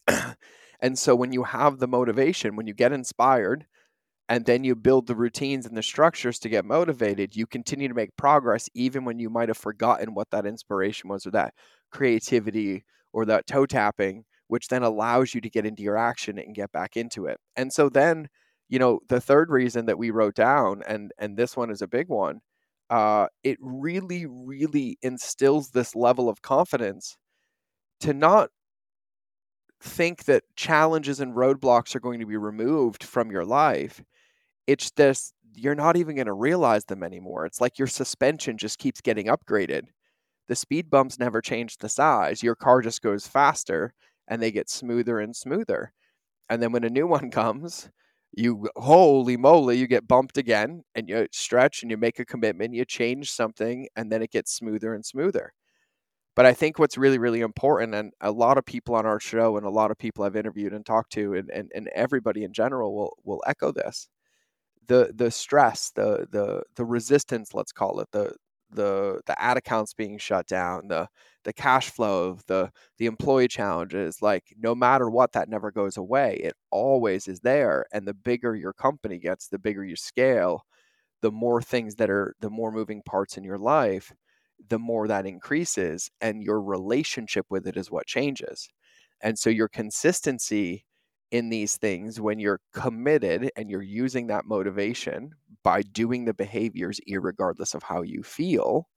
And 0.83 0.97
so 0.97 1.15
when 1.15 1.31
you 1.31 1.43
have 1.43 1.77
the 1.77 1.87
motivation 1.87 2.55
when 2.55 2.65
you 2.67 2.73
get 2.73 2.91
inspired 2.91 3.67
and 4.31 4.45
then 4.45 4.63
you 4.63 4.77
build 4.77 5.07
the 5.07 5.15
routines 5.15 5.65
and 5.65 5.75
the 5.75 5.83
structures 5.83 6.39
to 6.39 6.47
get 6.47 6.63
motivated, 6.63 7.35
you 7.35 7.45
continue 7.45 7.89
to 7.89 7.93
make 7.93 8.15
progress 8.15 8.69
even 8.73 9.03
when 9.03 9.19
you 9.19 9.29
might 9.29 9.49
have 9.49 9.57
forgotten 9.57 10.13
what 10.13 10.29
that 10.31 10.45
inspiration 10.45 11.09
was 11.09 11.25
or 11.25 11.31
that 11.31 11.53
creativity 11.91 12.85
or 13.11 13.25
that 13.25 13.45
toe 13.45 13.65
tapping, 13.65 14.23
which 14.47 14.69
then 14.69 14.83
allows 14.83 15.33
you 15.35 15.41
to 15.41 15.49
get 15.49 15.65
into 15.65 15.83
your 15.83 15.97
action 15.97 16.39
and 16.39 16.55
get 16.55 16.71
back 16.71 16.95
into 16.95 17.25
it. 17.25 17.41
And 17.57 17.73
so 17.73 17.89
then, 17.89 18.29
you 18.69 18.79
know, 18.79 19.01
the 19.09 19.19
third 19.19 19.49
reason 19.49 19.85
that 19.87 19.97
we 19.97 20.11
wrote 20.11 20.35
down, 20.35 20.81
and 20.87 21.11
and 21.17 21.35
this 21.35 21.57
one 21.57 21.69
is 21.69 21.81
a 21.81 21.87
big 21.87 22.07
one, 22.07 22.39
uh, 22.89 23.27
it 23.43 23.57
really, 23.59 24.25
really 24.25 24.97
instills 25.01 25.71
this 25.71 25.93
level 25.93 26.29
of 26.29 26.41
confidence 26.41 27.17
to 27.99 28.13
not 28.13 28.49
think 29.81 30.23
that 30.23 30.43
challenges 30.55 31.19
and 31.19 31.35
roadblocks 31.35 31.95
are 31.95 31.99
going 31.99 32.21
to 32.21 32.25
be 32.25 32.37
removed 32.37 33.03
from 33.03 33.29
your 33.29 33.43
life 33.43 34.01
it's 34.67 34.91
this 34.91 35.33
you're 35.55 35.75
not 35.75 35.97
even 35.97 36.15
going 36.15 36.27
to 36.27 36.33
realize 36.33 36.85
them 36.85 37.03
anymore. 37.03 37.45
It's 37.45 37.61
like 37.61 37.77
your 37.77 37.87
suspension 37.87 38.57
just 38.57 38.79
keeps 38.79 39.01
getting 39.01 39.27
upgraded. 39.27 39.83
The 40.47 40.55
speed 40.55 40.89
bumps 40.89 41.19
never 41.19 41.41
change 41.41 41.77
the 41.77 41.89
size. 41.89 42.43
Your 42.43 42.55
car 42.55 42.81
just 42.81 43.01
goes 43.01 43.27
faster 43.27 43.93
and 44.27 44.41
they 44.41 44.51
get 44.51 44.69
smoother 44.69 45.19
and 45.19 45.35
smoother. 45.35 45.93
And 46.49 46.61
then 46.61 46.71
when 46.71 46.83
a 46.83 46.89
new 46.89 47.07
one 47.17 47.31
comes, 47.31 47.89
you 48.33 48.69
holy 48.77 49.35
moly, 49.37 49.77
you 49.77 49.87
get 49.87 50.07
bumped 50.07 50.37
again 50.37 50.83
and 50.95 51.09
you 51.09 51.27
stretch 51.31 51.81
and 51.81 51.91
you 51.91 51.97
make 51.97 52.19
a 52.19 52.25
commitment, 52.25 52.73
you 52.73 52.85
change 52.85 53.31
something, 53.31 53.87
and 53.95 54.11
then 54.11 54.21
it 54.21 54.31
gets 54.31 54.53
smoother 54.53 54.93
and 54.93 55.05
smoother. 55.05 55.53
But 56.35 56.45
I 56.45 56.53
think 56.53 56.79
what's 56.79 56.97
really, 56.97 57.17
really 57.17 57.41
important, 57.41 57.93
and 57.93 58.13
a 58.21 58.31
lot 58.31 58.57
of 58.57 58.65
people 58.65 58.95
on 58.95 59.05
our 59.05 59.19
show 59.19 59.57
and 59.57 59.65
a 59.65 59.69
lot 59.69 59.91
of 59.91 59.97
people 59.97 60.23
I've 60.23 60.37
interviewed 60.37 60.71
and 60.71 60.85
talked 60.85 61.11
to, 61.13 61.33
and, 61.33 61.49
and, 61.49 61.69
and 61.75 61.89
everybody 61.89 62.45
in 62.45 62.53
general 62.53 62.95
will 62.95 63.17
will 63.25 63.43
echo 63.45 63.73
this 63.73 64.07
the 64.87 65.11
the 65.15 65.31
stress, 65.31 65.91
the 65.95 66.27
the 66.31 66.63
the 66.75 66.85
resistance, 66.85 67.53
let's 67.53 67.71
call 67.71 67.99
it, 67.99 68.09
the 68.11 68.33
the 68.71 69.21
the 69.25 69.41
ad 69.41 69.57
accounts 69.57 69.93
being 69.93 70.17
shut 70.17 70.47
down, 70.47 70.87
the 70.87 71.07
the 71.43 71.53
cash 71.53 71.89
flow 71.89 72.29
of 72.29 72.45
the 72.47 72.71
the 72.97 73.05
employee 73.07 73.47
challenges, 73.47 74.21
like 74.21 74.53
no 74.57 74.75
matter 74.75 75.09
what, 75.09 75.33
that 75.33 75.49
never 75.49 75.71
goes 75.71 75.97
away. 75.97 76.35
It 76.43 76.53
always 76.71 77.27
is 77.27 77.39
there. 77.41 77.85
And 77.93 78.07
the 78.07 78.13
bigger 78.13 78.55
your 78.55 78.73
company 78.73 79.17
gets, 79.19 79.47
the 79.47 79.59
bigger 79.59 79.83
you 79.85 79.95
scale, 79.95 80.65
the 81.21 81.31
more 81.31 81.61
things 81.61 81.95
that 81.95 82.09
are 82.09 82.35
the 82.41 82.49
more 82.49 82.71
moving 82.71 83.01
parts 83.03 83.37
in 83.37 83.43
your 83.43 83.57
life, 83.59 84.13
the 84.69 84.79
more 84.79 85.07
that 85.07 85.25
increases, 85.25 86.09
and 86.21 86.43
your 86.43 86.61
relationship 86.61 87.45
with 87.49 87.67
it 87.67 87.77
is 87.77 87.91
what 87.91 88.07
changes. 88.07 88.69
And 89.21 89.37
so 89.39 89.49
your 89.49 89.67
consistency 89.69 90.85
in 91.31 91.49
these 91.49 91.77
things 91.77 92.19
when 92.19 92.39
you're 92.39 92.59
committed 92.73 93.51
and 93.55 93.69
you're 93.69 93.81
using 93.81 94.27
that 94.27 94.45
motivation 94.45 95.31
by 95.63 95.81
doing 95.81 96.25
the 96.25 96.33
behaviors 96.33 96.99
regardless 97.19 97.73
of 97.73 97.83
how 97.83 98.01
you 98.01 98.23
feel 98.23 98.87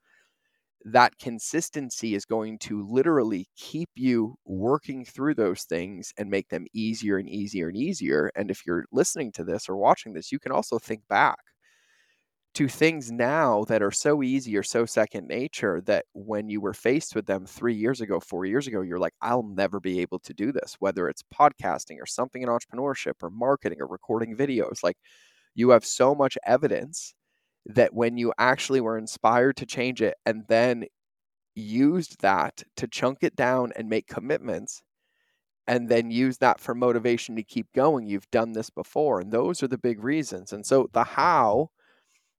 that 0.85 1.18
consistency 1.18 2.14
is 2.14 2.27
going 2.27 2.59
to 2.59 2.87
literally 2.87 3.49
keep 3.57 3.88
you 3.94 4.37
working 4.44 5.05
through 5.05 5.35
those 5.35 5.62
things 5.64 6.12
and 6.18 6.29
make 6.31 6.49
them 6.51 6.66
easier 6.75 7.16
and 7.16 7.29
easier 7.29 7.68
and 7.68 7.77
easier. 7.77 8.31
And 8.37 8.51
if 8.51 8.66
you're 8.66 8.85
listening 8.92 9.33
to 9.33 9.44
this 9.44 9.68
or 9.68 9.77
watching 9.77 10.12
this 10.12 10.31
you 10.31 10.38
can 10.38 10.53
also 10.53 10.79
think 10.79 11.03
back 11.09 11.38
to 12.55 12.69
things 12.69 13.11
now 13.11 13.64
that 13.64 13.83
are 13.83 13.90
so 13.90 14.23
easy 14.23 14.57
or 14.57 14.62
so 14.62 14.87
second 14.87 15.27
nature 15.29 15.81
that 15.87 16.07
when 16.14 16.49
you 16.49 16.61
were 16.61 16.73
faced 16.73 17.14
with 17.14 17.27
them 17.27 17.47
three 17.47 17.75
years 17.75 18.01
ago, 18.01 18.21
four 18.21 18.45
years 18.45 18.67
ago, 18.69 18.81
you're 18.83 18.99
like, 18.99 19.14
I'll 19.21 19.43
never 19.43 19.81
be 19.81 20.01
able 20.01 20.21
to 20.21 20.33
do 20.35 20.53
this, 20.53 20.77
whether 20.79 21.09
it's 21.09 21.23
podcasting 21.35 21.97
or 22.01 22.07
something 22.07 22.43
in 22.43 22.49
entrepreneurship 22.49 23.14
or 23.23 23.31
marketing 23.31 23.81
or 23.81 23.88
recording 23.88 24.37
videos. 24.37 24.83
Like 24.85 24.97
you 25.55 25.71
have 25.71 25.85
so 25.85 26.14
much 26.14 26.38
evidence 26.47 27.14
that 27.67 27.95
when 27.95 28.17
you 28.19 28.33
actually 28.38 28.81
were 28.81 28.99
inspired 28.99 29.57
to 29.59 29.67
change 29.67 30.03
it 30.03 30.17
and 30.27 30.45
then 30.49 30.85
used 31.55 32.21
that 32.23 32.62
to 32.77 32.88
chunk 32.88 33.19
it 33.23 33.37
down 33.37 33.73
and 33.77 33.88
make 33.88 34.07
commitments 34.09 34.83
and 35.67 35.88
then 35.88 36.11
use 36.11 36.38
that 36.38 36.61
for 36.61 36.75
motivation 36.75 37.37
to 37.37 37.43
keep 37.43 37.67
going, 37.75 38.07
you've 38.07 38.31
done 38.31 38.53
this 38.53 38.71
before. 38.71 39.21
And 39.21 39.33
those 39.33 39.62
are 39.62 39.69
the 39.69 39.79
big 39.79 40.03
reasons. 40.03 40.53
And 40.53 40.64
so 40.67 40.88
the 40.93 41.05
how 41.05 41.71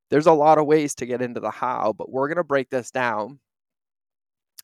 there's 0.10 0.28
a 0.28 0.34
lot 0.34 0.58
of 0.58 0.66
ways 0.66 0.96
to 0.96 1.06
get 1.06 1.22
into 1.22 1.40
the 1.40 1.52
how, 1.52 1.94
but 1.98 2.12
we're 2.12 2.28
going 2.28 2.38
to 2.38 2.44
break 2.44 2.70
this 2.70 2.92
down 2.92 3.40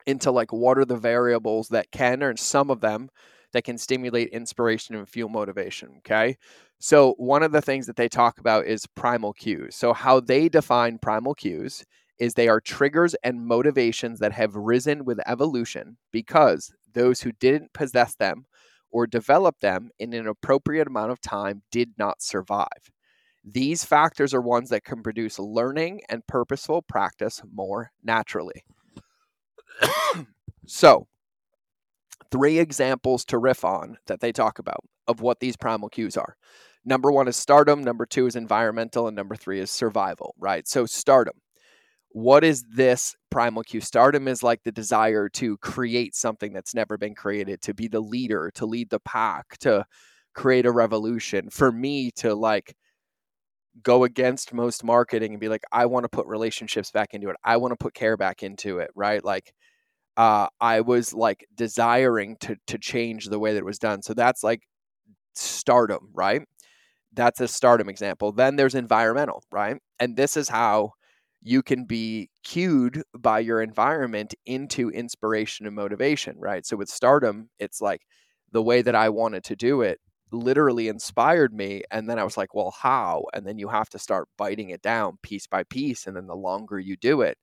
into 0.06 0.32
like 0.32 0.52
what 0.52 0.78
are 0.78 0.86
the 0.86 0.98
variables 0.98 1.70
that 1.70 1.92
can, 1.92 2.24
or 2.24 2.36
some 2.36 2.70
of 2.70 2.82
them 2.82 3.10
that 3.54 3.64
can 3.64 3.78
stimulate 3.78 4.30
inspiration 4.30 4.96
and 4.96 5.08
fuel 5.08 5.30
motivation. 5.30 5.96
Okay. 6.00 6.38
So, 6.80 7.14
one 7.18 7.44
of 7.44 7.52
the 7.52 7.62
things 7.62 7.86
that 7.88 7.96
they 7.96 8.10
talk 8.10 8.40
about 8.40 8.66
is 8.66 8.88
primal 8.96 9.34
cues. 9.34 9.76
So, 9.76 9.94
how 9.94 10.20
they 10.20 10.50
define 10.50 10.98
primal 10.98 11.36
cues 11.36 11.84
is 12.18 12.34
they 12.34 12.48
are 12.48 12.62
triggers 12.62 13.16
and 13.24 13.46
motivations 13.46 14.20
that 14.20 14.32
have 14.32 14.56
risen 14.56 15.06
with 15.06 15.20
evolution 15.28 15.98
because 16.12 16.72
those 16.94 17.22
who 17.22 17.32
didn't 17.34 17.74
possess 17.74 18.16
them 18.16 18.46
or 18.92 19.08
develop 19.08 19.60
them 19.60 19.90
in 20.00 20.14
an 20.14 20.28
appropriate 20.28 20.88
amount 20.88 21.12
of 21.12 21.22
time 21.22 21.64
did 21.72 21.92
not 21.98 22.22
survive. 22.22 22.92
These 23.44 23.84
factors 23.84 24.34
are 24.34 24.42
ones 24.42 24.70
that 24.70 24.84
can 24.84 25.02
produce 25.02 25.40
learning 25.40 26.02
and 26.10 26.26
purposeful 26.28 26.84
practice 26.84 27.42
more 27.52 27.92
naturally. 28.04 28.64
so, 30.68 31.08
three 32.32 32.60
examples 32.60 33.26
to 33.26 33.38
riff 33.38 33.66
on 33.66 33.98
that 34.08 34.20
they 34.20 34.32
talk 34.32 34.60
about 34.60 34.84
of 35.08 35.22
what 35.22 35.40
these 35.40 35.58
primal 35.58 35.90
cues 35.90 36.18
are. 36.18 36.36
number 36.86 37.12
one 37.12 37.28
is 37.28 37.36
stardom, 37.36 37.84
number 37.84 38.06
two 38.06 38.28
is 38.28 38.36
environmental, 38.36 39.08
and 39.08 39.16
number 39.16 39.36
three 39.36 39.60
is 39.60 39.72
survival, 39.72 40.36
right? 40.40 40.68
So, 40.68 40.86
stardom. 40.86 41.36
What 42.14 42.44
is 42.44 42.64
this 42.64 43.16
primal 43.30 43.64
cue? 43.64 43.80
Stardom 43.82 44.28
is 44.28 44.44
like 44.44 44.64
the 44.64 44.72
desire 44.72 45.30
to 45.30 45.58
create 45.58 46.14
something 46.14 46.52
that's 46.52 46.76
never 46.76 46.98
been 46.98 47.16
created, 47.16 47.62
to 47.62 47.74
be 47.74 47.88
the 47.88 48.02
leader, 48.02 48.52
to 48.56 48.66
lead 48.66 48.90
the 48.90 49.00
pack, 49.00 49.58
to 49.60 49.86
create 50.34 50.66
a 50.66 50.72
revolution. 50.72 51.50
For 51.50 51.72
me, 51.72 52.12
to 52.18 52.36
like 52.36 52.76
go 53.84 54.04
against 54.04 54.54
most 54.54 54.84
marketing 54.84 55.32
and 55.32 55.40
be 55.40 55.50
like, 55.50 55.64
I 55.72 55.86
want 55.86 56.04
to 56.04 56.10
put 56.10 56.28
relationships 56.28 56.92
back 56.92 57.14
into 57.14 57.30
it. 57.30 57.36
I 57.44 57.58
want 57.58 57.72
to 57.72 57.78
put 57.78 57.94
care 57.94 58.18
back 58.18 58.44
into 58.44 58.80
it, 58.80 58.92
right? 58.96 59.24
Like, 59.24 59.54
uh, 60.18 60.48
I 60.60 60.82
was 60.82 61.14
like 61.14 61.46
desiring 61.56 62.38
to 62.42 62.58
to 62.68 62.78
change 62.78 63.28
the 63.28 63.40
way 63.40 63.54
that 63.54 63.60
it 63.60 63.66
was 63.66 63.80
done. 63.80 64.02
So 64.02 64.14
that's 64.14 64.44
like 64.44 64.62
stardom, 65.36 66.10
right? 66.14 66.44
That's 67.14 67.42
a 67.42 67.48
stardom 67.48 67.90
example. 67.90 68.32
Then 68.32 68.56
there's 68.56 68.76
environmental, 68.76 69.44
right? 69.52 69.78
And 70.00 70.16
this 70.18 70.38
is 70.38 70.50
how 70.50 70.94
you 71.42 71.64
can 71.64 71.86
be 71.86 72.30
cued 72.44 73.04
by 73.18 73.40
your 73.40 73.62
environment 73.62 74.36
into 74.46 74.90
inspiration 74.92 75.66
and 75.66 75.76
motivation, 75.76 76.36
right? 76.40 76.66
So 76.66 76.78
with 76.78 76.90
stardom, 76.90 77.50
it's 77.60 77.82
like 77.82 78.02
the 78.52 78.62
way 78.62 78.82
that 78.82 78.96
I 78.96 79.10
wanted 79.10 79.44
to 79.46 79.56
do 79.56 79.82
it 79.82 80.00
literally 80.32 80.88
inspired 80.88 81.54
me. 81.54 81.84
And 81.92 82.10
then 82.10 82.20
I 82.20 82.24
was 82.24 82.38
like, 82.38 82.54
well, 82.56 82.72
how? 82.72 83.26
And 83.34 83.46
then 83.46 83.58
you 83.58 83.68
have 83.70 83.90
to 83.90 84.00
start 84.00 84.28
biting 84.38 84.70
it 84.72 84.82
down 84.82 85.18
piece 85.24 85.48
by 85.48 85.64
piece. 85.64 86.08
And 86.08 86.16
then 86.16 86.28
the 86.28 86.36
longer 86.36 86.80
you 86.80 86.98
do 86.98 87.22
it, 87.22 87.38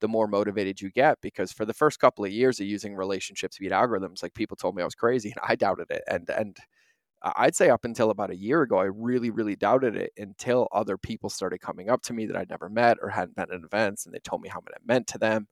the 0.00 0.08
more 0.08 0.28
motivated 0.28 0.80
you 0.80 0.90
get. 0.90 1.18
Because 1.22 1.52
for 1.52 1.64
the 1.66 1.74
first 1.74 2.00
couple 2.00 2.24
of 2.24 2.32
years 2.32 2.60
of 2.60 2.66
using 2.66 2.94
relationships 2.96 3.58
beat 3.58 3.72
algorithms, 3.72 4.22
like 4.22 4.34
people 4.34 4.56
told 4.56 4.76
me 4.76 4.82
I 4.82 4.86
was 4.86 4.94
crazy 4.94 5.30
and 5.30 5.40
I 5.46 5.56
doubted 5.56 5.90
it. 5.90 6.02
And, 6.08 6.28
and, 6.30 6.58
I'd 7.22 7.54
say 7.54 7.70
up 7.70 7.84
until 7.84 8.10
about 8.10 8.30
a 8.30 8.36
year 8.36 8.62
ago, 8.62 8.78
I 8.78 8.84
really, 8.84 9.30
really 9.30 9.54
doubted 9.54 9.96
it 9.96 10.12
until 10.16 10.68
other 10.72 10.98
people 10.98 11.30
started 11.30 11.60
coming 11.60 11.88
up 11.88 12.02
to 12.02 12.12
me 12.12 12.26
that 12.26 12.36
I'd 12.36 12.50
never 12.50 12.68
met 12.68 12.98
or 13.00 13.08
hadn't 13.10 13.36
been 13.36 13.52
at 13.52 13.64
events 13.64 14.06
and 14.06 14.14
they 14.14 14.18
told 14.20 14.42
me 14.42 14.48
how 14.48 14.60
much 14.60 14.74
it 14.74 14.82
meant 14.86 15.06
to 15.08 15.18
them. 15.18 15.46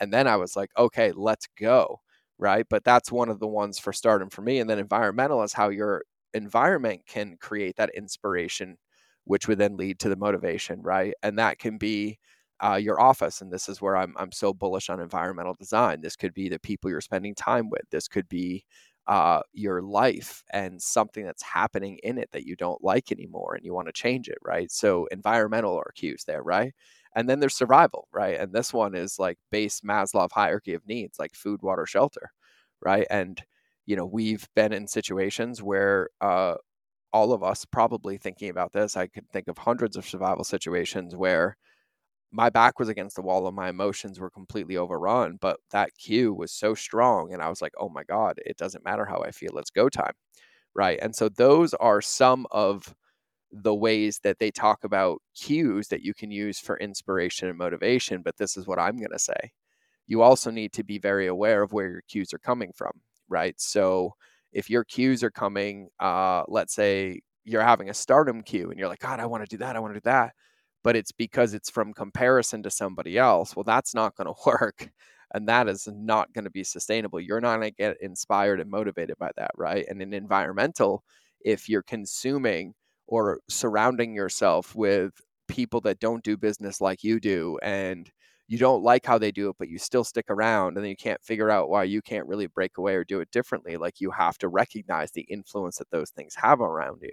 And 0.00 0.12
then 0.12 0.26
I 0.28 0.36
was 0.36 0.56
like, 0.56 0.70
okay, 0.78 1.12
let's 1.12 1.48
go. 1.58 2.00
Right. 2.38 2.66
But 2.68 2.84
that's 2.84 3.12
one 3.12 3.28
of 3.28 3.38
the 3.40 3.46
ones 3.48 3.78
for 3.78 3.92
starting 3.92 4.30
for 4.30 4.42
me. 4.42 4.58
And 4.58 4.68
then 4.68 4.78
environmental 4.80 5.42
is 5.44 5.52
how 5.52 5.68
your 5.68 6.02
environment 6.34 7.02
can 7.06 7.36
create 7.40 7.76
that 7.76 7.90
inspiration, 7.94 8.76
which 9.24 9.48
would 9.48 9.58
then 9.58 9.76
lead 9.76 9.98
to 10.00 10.08
the 10.08 10.16
motivation. 10.16 10.82
Right. 10.82 11.14
And 11.22 11.38
that 11.38 11.58
can 11.58 11.78
be 11.78 12.18
uh, 12.60 12.76
your 12.76 13.00
office. 13.00 13.40
And 13.40 13.52
this 13.52 13.68
is 13.68 13.82
where 13.82 13.96
I'm, 13.96 14.14
I'm 14.18 14.32
so 14.32 14.52
bullish 14.54 14.88
on 14.90 15.00
environmental 15.00 15.54
design. 15.54 16.00
This 16.00 16.16
could 16.16 16.34
be 16.34 16.48
the 16.48 16.58
people 16.58 16.90
you're 16.90 17.00
spending 17.00 17.34
time 17.34 17.68
with. 17.70 17.82
This 17.90 18.08
could 18.08 18.28
be 18.28 18.64
uh, 19.06 19.40
your 19.52 19.82
life 19.82 20.42
and 20.52 20.80
something 20.80 21.24
that's 21.26 21.42
happening 21.42 21.98
in 22.02 22.16
it 22.16 22.30
that 22.32 22.46
you 22.46 22.56
don't 22.56 22.82
like 22.82 23.12
anymore 23.12 23.54
and 23.54 23.64
you 23.64 23.74
want 23.74 23.86
to 23.86 23.92
change 23.92 24.28
it, 24.28 24.38
right? 24.42 24.70
So 24.70 25.06
environmental 25.10 25.76
are 25.76 25.92
cues 25.94 26.24
there, 26.26 26.42
right? 26.42 26.72
And 27.14 27.28
then 27.28 27.38
there's 27.40 27.54
survival, 27.56 28.08
right? 28.12 28.38
And 28.40 28.52
this 28.52 28.72
one 28.72 28.94
is 28.94 29.18
like 29.18 29.38
base 29.50 29.80
Maslow 29.82 30.28
hierarchy 30.32 30.74
of 30.74 30.86
needs, 30.86 31.18
like 31.18 31.34
food, 31.34 31.60
water, 31.62 31.86
shelter, 31.86 32.30
right? 32.80 33.06
And 33.10 33.40
you 33.86 33.96
know, 33.96 34.06
we've 34.06 34.48
been 34.56 34.72
in 34.72 34.86
situations 34.88 35.62
where 35.62 36.08
uh, 36.20 36.54
all 37.12 37.32
of 37.32 37.42
us 37.42 37.64
probably 37.64 38.18
thinking 38.18 38.50
about 38.50 38.72
this. 38.72 38.96
I 38.96 39.06
could 39.06 39.30
think 39.30 39.48
of 39.48 39.58
hundreds 39.58 39.96
of 39.96 40.06
survival 40.06 40.44
situations 40.44 41.14
where 41.16 41.56
my 42.32 42.50
back 42.50 42.78
was 42.80 42.88
against 42.88 43.16
the 43.16 43.22
wall 43.22 43.46
and 43.46 43.56
my 43.56 43.68
emotions 43.68 44.18
were 44.18 44.30
completely 44.30 44.76
overrun. 44.76 45.38
But 45.40 45.58
that 45.70 45.90
cue 45.96 46.34
was 46.34 46.52
so 46.52 46.74
strong. 46.74 47.32
And 47.32 47.42
I 47.42 47.48
was 47.48 47.62
like, 47.62 47.72
oh 47.78 47.88
my 47.88 48.02
God, 48.04 48.38
it 48.44 48.56
doesn't 48.56 48.84
matter 48.84 49.04
how 49.04 49.20
I 49.20 49.30
feel. 49.30 49.56
It's 49.58 49.70
go 49.70 49.88
time. 49.88 50.14
Right. 50.74 50.98
And 51.00 51.14
so 51.14 51.28
those 51.28 51.74
are 51.74 52.00
some 52.02 52.46
of 52.50 52.94
the 53.52 53.74
ways 53.74 54.20
that 54.24 54.38
they 54.40 54.50
talk 54.50 54.84
about 54.84 55.22
cues 55.36 55.88
that 55.88 56.02
you 56.02 56.14
can 56.14 56.30
use 56.32 56.58
for 56.58 56.78
inspiration 56.78 57.48
and 57.48 57.58
motivation. 57.58 58.22
But 58.22 58.36
this 58.38 58.56
is 58.56 58.66
what 58.66 58.80
I'm 58.80 58.96
going 58.96 59.12
to 59.12 59.18
say. 59.20 59.52
You 60.08 60.22
also 60.22 60.50
need 60.50 60.72
to 60.74 60.84
be 60.84 60.98
very 60.98 61.28
aware 61.28 61.62
of 61.62 61.72
where 61.72 61.88
your 61.90 62.02
cues 62.08 62.34
are 62.34 62.38
coming 62.38 62.72
from. 62.74 62.92
Right. 63.34 63.60
So 63.60 64.14
if 64.52 64.70
your 64.70 64.84
cues 64.84 65.22
are 65.24 65.30
coming, 65.30 65.88
uh, 66.00 66.44
let's 66.48 66.74
say 66.74 67.20
you're 67.44 67.62
having 67.62 67.90
a 67.90 67.94
stardom 67.94 68.42
cue 68.42 68.70
and 68.70 68.78
you're 68.78 68.88
like, 68.88 69.00
God, 69.00 69.20
I 69.20 69.26
want 69.26 69.42
to 69.44 69.48
do 69.48 69.58
that. 69.58 69.76
I 69.76 69.80
want 69.80 69.94
to 69.94 70.00
do 70.00 70.04
that 70.10 70.34
but 70.84 70.96
it's 70.96 71.12
because 71.12 71.54
it's 71.54 71.70
from 71.70 71.94
comparison 71.94 72.62
to 72.62 72.70
somebody 72.70 73.18
else. 73.18 73.56
Well, 73.56 73.64
that's 73.64 73.94
not 73.94 74.14
going 74.16 74.26
to 74.34 74.34
work. 74.46 74.90
And 75.34 75.48
that 75.48 75.68
is 75.68 75.88
not 75.90 76.32
going 76.32 76.44
to 76.44 76.50
be 76.50 76.62
sustainable. 76.62 77.20
You're 77.20 77.40
not 77.40 77.56
going 77.56 77.70
to 77.72 77.76
get 77.76 77.96
inspired 78.00 78.60
and 78.60 78.70
motivated 78.70 79.16
by 79.18 79.30
that, 79.36 79.50
right? 79.56 79.84
And 79.88 80.00
in 80.00 80.12
environmental, 80.12 81.02
if 81.40 81.68
you're 81.68 81.82
consuming 81.82 82.74
or 83.08 83.40
surrounding 83.48 84.14
yourself 84.14 84.74
with 84.76 85.12
people 85.48 85.80
that 85.82 85.98
don't 85.98 86.22
do 86.22 86.36
business 86.36 86.80
like 86.80 87.02
you 87.02 87.18
do 87.20 87.58
and 87.62 88.10
you 88.46 88.58
don't 88.58 88.82
like 88.82 89.06
how 89.06 89.18
they 89.18 89.30
do 89.30 89.48
it, 89.48 89.56
but 89.58 89.68
you 89.68 89.78
still 89.78 90.04
stick 90.04 90.26
around 90.28 90.76
and 90.76 90.84
then 90.84 90.90
you 90.90 90.96
can't 90.96 91.22
figure 91.22 91.50
out 91.50 91.70
why 91.70 91.84
you 91.84 92.02
can't 92.02 92.26
really 92.26 92.46
break 92.46 92.76
away 92.76 92.94
or 92.94 93.04
do 93.04 93.20
it 93.20 93.30
differently. 93.30 93.76
Like 93.76 94.00
you 94.00 94.10
have 94.10 94.36
to 94.38 94.48
recognize 94.48 95.10
the 95.12 95.22
influence 95.22 95.78
that 95.78 95.90
those 95.90 96.10
things 96.10 96.34
have 96.36 96.60
around 96.60 97.00
you. 97.02 97.12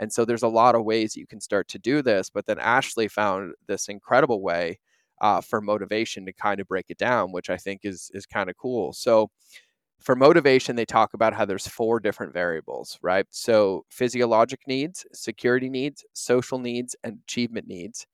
And 0.00 0.12
so 0.12 0.24
there's 0.24 0.42
a 0.42 0.48
lot 0.48 0.74
of 0.74 0.84
ways 0.84 1.16
you 1.16 1.26
can 1.26 1.40
start 1.40 1.68
to 1.68 1.78
do 1.78 2.02
this. 2.02 2.30
But 2.30 2.46
then 2.46 2.58
Ashley 2.58 3.08
found 3.08 3.54
this 3.66 3.88
incredible 3.88 4.42
way 4.42 4.78
uh, 5.20 5.40
for 5.40 5.60
motivation 5.60 6.26
to 6.26 6.32
kind 6.32 6.58
of 6.60 6.66
break 6.68 6.86
it 6.88 6.98
down, 6.98 7.32
which 7.32 7.50
I 7.50 7.56
think 7.56 7.82
is 7.84 8.10
is 8.14 8.26
kind 8.26 8.50
of 8.50 8.56
cool. 8.56 8.92
So 8.92 9.30
for 10.00 10.16
motivation, 10.16 10.76
they 10.76 10.84
talk 10.84 11.14
about 11.14 11.34
how 11.34 11.44
there's 11.44 11.68
four 11.68 12.00
different 12.00 12.32
variables, 12.32 12.98
right? 13.02 13.26
So 13.30 13.84
physiologic 13.90 14.60
needs, 14.66 15.06
security 15.12 15.70
needs, 15.70 16.04
social 16.12 16.58
needs, 16.58 16.96
and 17.04 17.20
achievement 17.24 17.68
needs 17.68 18.06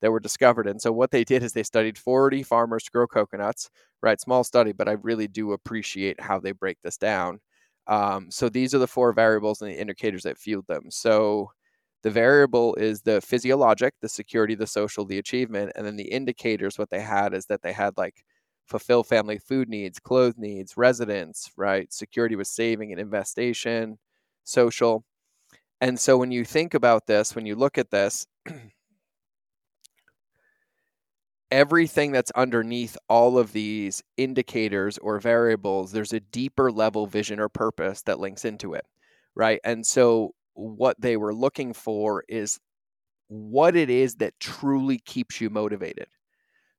that 0.00 0.10
were 0.10 0.20
discovered. 0.20 0.66
And 0.66 0.80
so 0.80 0.92
what 0.92 1.10
they 1.10 1.24
did 1.24 1.42
is 1.42 1.52
they 1.52 1.62
studied 1.62 1.98
40 1.98 2.42
farmers 2.42 2.84
to 2.84 2.90
grow 2.90 3.06
coconuts, 3.06 3.70
right? 4.02 4.20
Small 4.20 4.44
study, 4.44 4.72
but 4.72 4.88
I 4.88 4.92
really 4.92 5.28
do 5.28 5.52
appreciate 5.52 6.20
how 6.20 6.38
they 6.38 6.52
break 6.52 6.78
this 6.82 6.96
down. 6.96 7.40
Um, 7.86 8.30
so 8.30 8.48
these 8.48 8.74
are 8.74 8.78
the 8.78 8.86
four 8.86 9.12
variables 9.12 9.60
and 9.62 9.70
the 9.70 9.80
indicators 9.80 10.22
that 10.24 10.38
fueled 10.38 10.66
them. 10.66 10.90
So 10.90 11.50
the 12.02 12.10
variable 12.10 12.74
is 12.76 13.02
the 13.02 13.20
physiologic, 13.20 13.94
the 14.00 14.08
security, 14.08 14.54
the 14.54 14.66
social, 14.66 15.04
the 15.06 15.18
achievement, 15.18 15.72
and 15.74 15.86
then 15.86 15.96
the 15.96 16.04
indicators. 16.04 16.78
What 16.78 16.90
they 16.90 17.00
had 17.00 17.34
is 17.34 17.46
that 17.46 17.62
they 17.62 17.72
had 17.72 17.96
like 17.96 18.24
fulfill 18.66 19.02
family 19.02 19.38
food 19.38 19.68
needs, 19.68 19.98
clothes 19.98 20.34
needs, 20.36 20.76
residence, 20.76 21.50
right? 21.56 21.92
Security 21.92 22.36
was 22.36 22.48
saving 22.50 22.92
and 22.92 23.00
investation, 23.00 23.98
social. 24.44 25.04
And 25.80 25.98
so 25.98 26.16
when 26.16 26.30
you 26.30 26.44
think 26.44 26.74
about 26.74 27.06
this, 27.06 27.34
when 27.34 27.46
you 27.46 27.56
look 27.56 27.78
at 27.78 27.90
this, 27.90 28.26
everything 31.54 32.12
that's 32.12 32.32
underneath 32.32 32.98
all 33.08 33.38
of 33.38 33.52
these 33.52 34.02
indicators 34.18 34.98
or 34.98 35.20
variables, 35.20 35.92
there's 35.92 36.12
a 36.12 36.20
deeper 36.20 36.72
level 36.72 37.06
vision 37.06 37.40
or 37.40 37.48
purpose 37.48 38.02
that 38.02 38.20
links 38.20 38.44
into 38.44 38.74
it, 38.74 38.84
right? 39.36 39.60
And 39.64 39.86
so 39.86 40.34
what 40.54 41.00
they 41.00 41.16
were 41.16 41.34
looking 41.34 41.72
for 41.72 42.24
is 42.28 42.58
what 43.28 43.76
it 43.76 43.90
is 43.90 44.16
that 44.16 44.34
truly 44.40 44.98
keeps 44.98 45.40
you 45.40 45.50
motivated. 45.50 46.08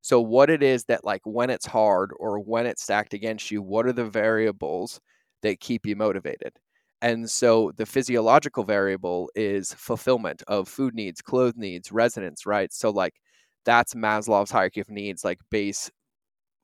So, 0.02 0.22
what 0.22 0.50
it 0.50 0.62
is 0.64 0.86
that, 0.86 1.04
like, 1.04 1.22
when 1.26 1.50
it's 1.50 1.66
hard 1.66 2.12
or 2.20 2.40
when 2.40 2.66
it's 2.68 2.84
stacked 2.84 3.14
against 3.14 3.52
you, 3.52 3.62
what 3.62 3.88
are 3.88 3.94
the 3.94 4.06
variables 4.10 5.00
that 5.42 5.60
keep 5.60 5.86
you 5.86 5.96
motivated? 5.96 6.54
And 7.02 7.30
so, 7.30 7.72
the 7.78 7.86
physiological 7.86 8.64
variable 8.64 9.30
is 9.36 9.74
fulfillment 9.74 10.44
of 10.48 10.68
food 10.70 10.94
needs, 10.96 11.22
clothes 11.22 11.56
needs, 11.58 11.92
residence, 11.92 12.46
right? 12.46 12.72
So, 12.74 12.92
like, 12.92 13.14
that's 13.66 13.94
Maslow's 13.94 14.52
hierarchy 14.52 14.82
of 14.82 14.90
needs, 14.90 15.24
like 15.24 15.40
base 15.50 15.92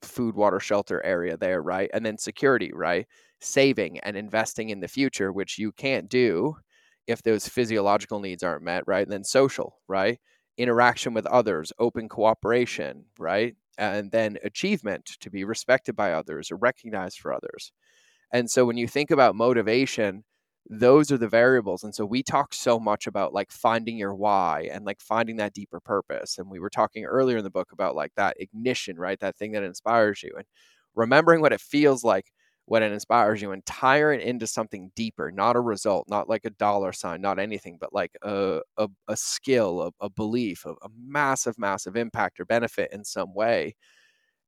food, 0.01 0.35
water, 0.35 0.59
shelter 0.59 1.03
area 1.05 1.37
there, 1.37 1.61
right? 1.61 1.89
And 1.93 2.05
then 2.05 2.17
security, 2.17 2.71
right? 2.73 3.07
Saving 3.39 3.99
and 3.99 4.15
investing 4.15 4.69
in 4.69 4.79
the 4.79 4.87
future, 4.87 5.31
which 5.31 5.57
you 5.57 5.71
can't 5.71 6.09
do 6.09 6.55
if 7.07 7.23
those 7.23 7.47
physiological 7.47 8.19
needs 8.19 8.43
aren't 8.43 8.63
met, 8.63 8.83
right? 8.87 9.03
And 9.03 9.11
then 9.11 9.23
social, 9.23 9.79
right? 9.87 10.19
Interaction 10.57 11.13
with 11.13 11.25
others, 11.25 11.73
open 11.79 12.09
cooperation, 12.09 13.05
right? 13.19 13.55
And 13.77 14.11
then 14.11 14.37
achievement 14.43 15.05
to 15.21 15.29
be 15.29 15.43
respected 15.43 15.95
by 15.95 16.13
others 16.13 16.51
or 16.51 16.57
recognized 16.57 17.19
for 17.19 17.33
others. 17.33 17.71
And 18.31 18.49
so 18.49 18.65
when 18.65 18.77
you 18.77 18.87
think 18.87 19.11
about 19.11 19.35
motivation, 19.35 20.23
those 20.69 21.11
are 21.11 21.17
the 21.17 21.27
variables 21.27 21.83
and 21.83 21.93
so 21.93 22.05
we 22.05 22.23
talk 22.23 22.53
so 22.53 22.79
much 22.79 23.07
about 23.07 23.33
like 23.33 23.51
finding 23.51 23.97
your 23.97 24.13
why 24.13 24.69
and 24.71 24.85
like 24.85 25.01
finding 25.01 25.35
that 25.37 25.53
deeper 25.53 25.79
purpose 25.79 26.37
and 26.37 26.49
we 26.49 26.59
were 26.59 26.69
talking 26.69 27.03
earlier 27.03 27.37
in 27.37 27.43
the 27.43 27.49
book 27.49 27.71
about 27.71 27.95
like 27.95 28.11
that 28.15 28.37
ignition 28.39 28.97
right 28.97 29.19
that 29.19 29.35
thing 29.35 29.51
that 29.51 29.63
inspires 29.63 30.21
you 30.23 30.31
and 30.37 30.45
remembering 30.95 31.41
what 31.41 31.53
it 31.53 31.59
feels 31.61 32.03
like 32.03 32.31
when 32.65 32.83
it 32.83 32.91
inspires 32.91 33.41
you 33.41 33.51
and 33.51 33.65
tie 33.65 34.11
it 34.13 34.21
into 34.21 34.45
something 34.47 34.91
deeper 34.95 35.31
not 35.31 35.55
a 35.55 35.59
result 35.59 36.05
not 36.07 36.29
like 36.29 36.45
a 36.45 36.49
dollar 36.51 36.93
sign 36.93 37.19
not 37.21 37.39
anything 37.39 37.77
but 37.79 37.91
like 37.93 38.11
a, 38.21 38.61
a, 38.77 38.87
a 39.07 39.17
skill 39.17 39.81
a, 40.01 40.05
a 40.05 40.09
belief 40.09 40.65
a, 40.65 40.69
a 40.71 40.89
massive 41.05 41.57
massive 41.57 41.95
impact 41.97 42.39
or 42.39 42.45
benefit 42.45 42.89
in 42.93 43.03
some 43.03 43.33
way 43.33 43.75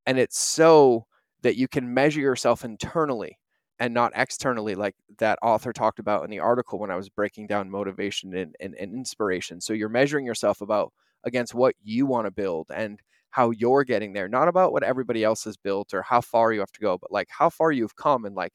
and 0.05 0.19
it's 0.19 0.39
so 0.39 1.05
that 1.41 1.57
you 1.57 1.67
can 1.67 1.93
measure 1.93 2.21
yourself 2.21 2.65
internally 2.65 3.37
and 3.83 3.93
not 3.93 4.13
externally 4.15 4.75
like 4.75 4.95
that 5.17 5.37
author 5.41 5.73
talked 5.73 5.99
about 5.99 6.23
in 6.23 6.29
the 6.29 6.39
article 6.39 6.79
when 6.79 6.89
i 6.89 6.95
was 6.95 7.09
breaking 7.09 7.47
down 7.47 7.69
motivation 7.69 8.33
and, 8.33 8.55
and, 8.61 8.75
and 8.75 8.93
inspiration. 8.93 9.59
So 9.59 9.73
you're 9.73 9.89
measuring 9.89 10.25
yourself 10.25 10.61
about 10.61 10.93
against 11.25 11.53
what 11.53 11.75
you 11.83 12.05
want 12.05 12.25
to 12.25 12.31
build 12.31 12.67
and 12.73 13.01
how 13.31 13.51
you're 13.51 13.83
getting 13.83 14.13
there 14.13 14.29
not 14.29 14.47
about 14.47 14.71
what 14.71 14.83
everybody 14.83 15.21
else 15.21 15.43
has 15.43 15.57
built 15.57 15.93
or 15.93 16.01
how 16.01 16.21
far 16.21 16.53
you 16.53 16.61
have 16.61 16.71
to 16.71 16.79
go 16.79 16.97
but 16.97 17.11
like 17.11 17.27
how 17.29 17.49
far 17.49 17.73
you've 17.73 17.97
come 17.97 18.23
and 18.23 18.35
like 18.35 18.53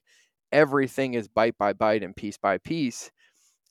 everything 0.51 1.13
is 1.13 1.29
bite 1.29 1.59
by 1.59 1.75
bite 1.75 2.03
and 2.03 2.17
piece 2.17 2.39
by 2.39 2.57
piece 2.57 3.11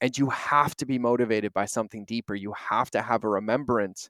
and 0.02 0.18
you 0.18 0.30
have 0.30 0.76
to 0.76 0.86
be 0.86 1.00
motivated 1.00 1.54
by 1.54 1.66
something 1.66 2.06
deeper. 2.06 2.36
You 2.36 2.54
have 2.54 2.92
to 2.92 3.02
have 3.02 3.24
a 3.24 3.30
remembrance 3.30 4.10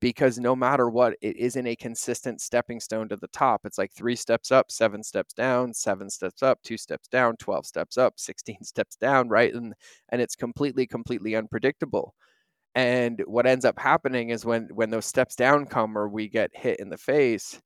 because 0.00 0.38
no 0.38 0.54
matter 0.54 0.88
what, 0.90 1.14
it 1.22 1.36
isn't 1.36 1.66
a 1.66 1.76
consistent 1.76 2.40
stepping 2.40 2.80
stone 2.80 3.08
to 3.08 3.16
the 3.16 3.28
top. 3.28 3.62
It's 3.64 3.78
like 3.78 3.92
three 3.92 4.16
steps 4.16 4.52
up, 4.52 4.70
seven 4.70 5.02
steps 5.02 5.32
down, 5.32 5.72
seven 5.74 6.10
steps 6.10 6.42
up, 6.42 6.60
two 6.62 6.76
steps 6.76 7.08
down, 7.08 7.36
12 7.38 7.66
steps 7.66 7.96
up, 7.98 8.14
16 8.18 8.62
steps 8.62 8.96
down, 8.96 9.28
right? 9.28 9.54
And 9.54 9.74
and 10.10 10.20
it's 10.20 10.36
completely, 10.36 10.86
completely 10.86 11.34
unpredictable. 11.36 12.14
And 12.74 13.22
what 13.26 13.46
ends 13.46 13.64
up 13.64 13.78
happening 13.78 14.30
is 14.30 14.44
when 14.44 14.68
when 14.74 14.90
those 14.90 15.06
steps 15.06 15.36
down 15.36 15.66
come 15.66 15.96
or 15.98 16.08
we 16.08 16.28
get 16.28 16.50
hit 16.54 16.80
in 16.80 16.90
the 16.90 16.98
face, 16.98 17.60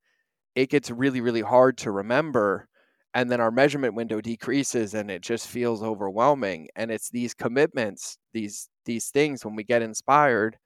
it 0.54 0.70
gets 0.70 0.90
really, 0.90 1.20
really 1.20 1.40
hard 1.42 1.78
to 1.78 1.90
remember. 1.92 2.68
And 3.14 3.30
then 3.30 3.40
our 3.40 3.50
measurement 3.50 3.94
window 3.94 4.20
decreases 4.20 4.94
and 4.94 5.10
it 5.10 5.22
just 5.22 5.48
feels 5.48 5.82
overwhelming. 5.82 6.68
And 6.76 6.90
it's 6.90 7.10
these 7.10 7.34
commitments, 7.34 8.18
these 8.32 8.68
these 8.86 9.08
things 9.10 9.44
when 9.44 9.56
we 9.56 9.64
get 9.64 9.82
inspired 9.82 10.58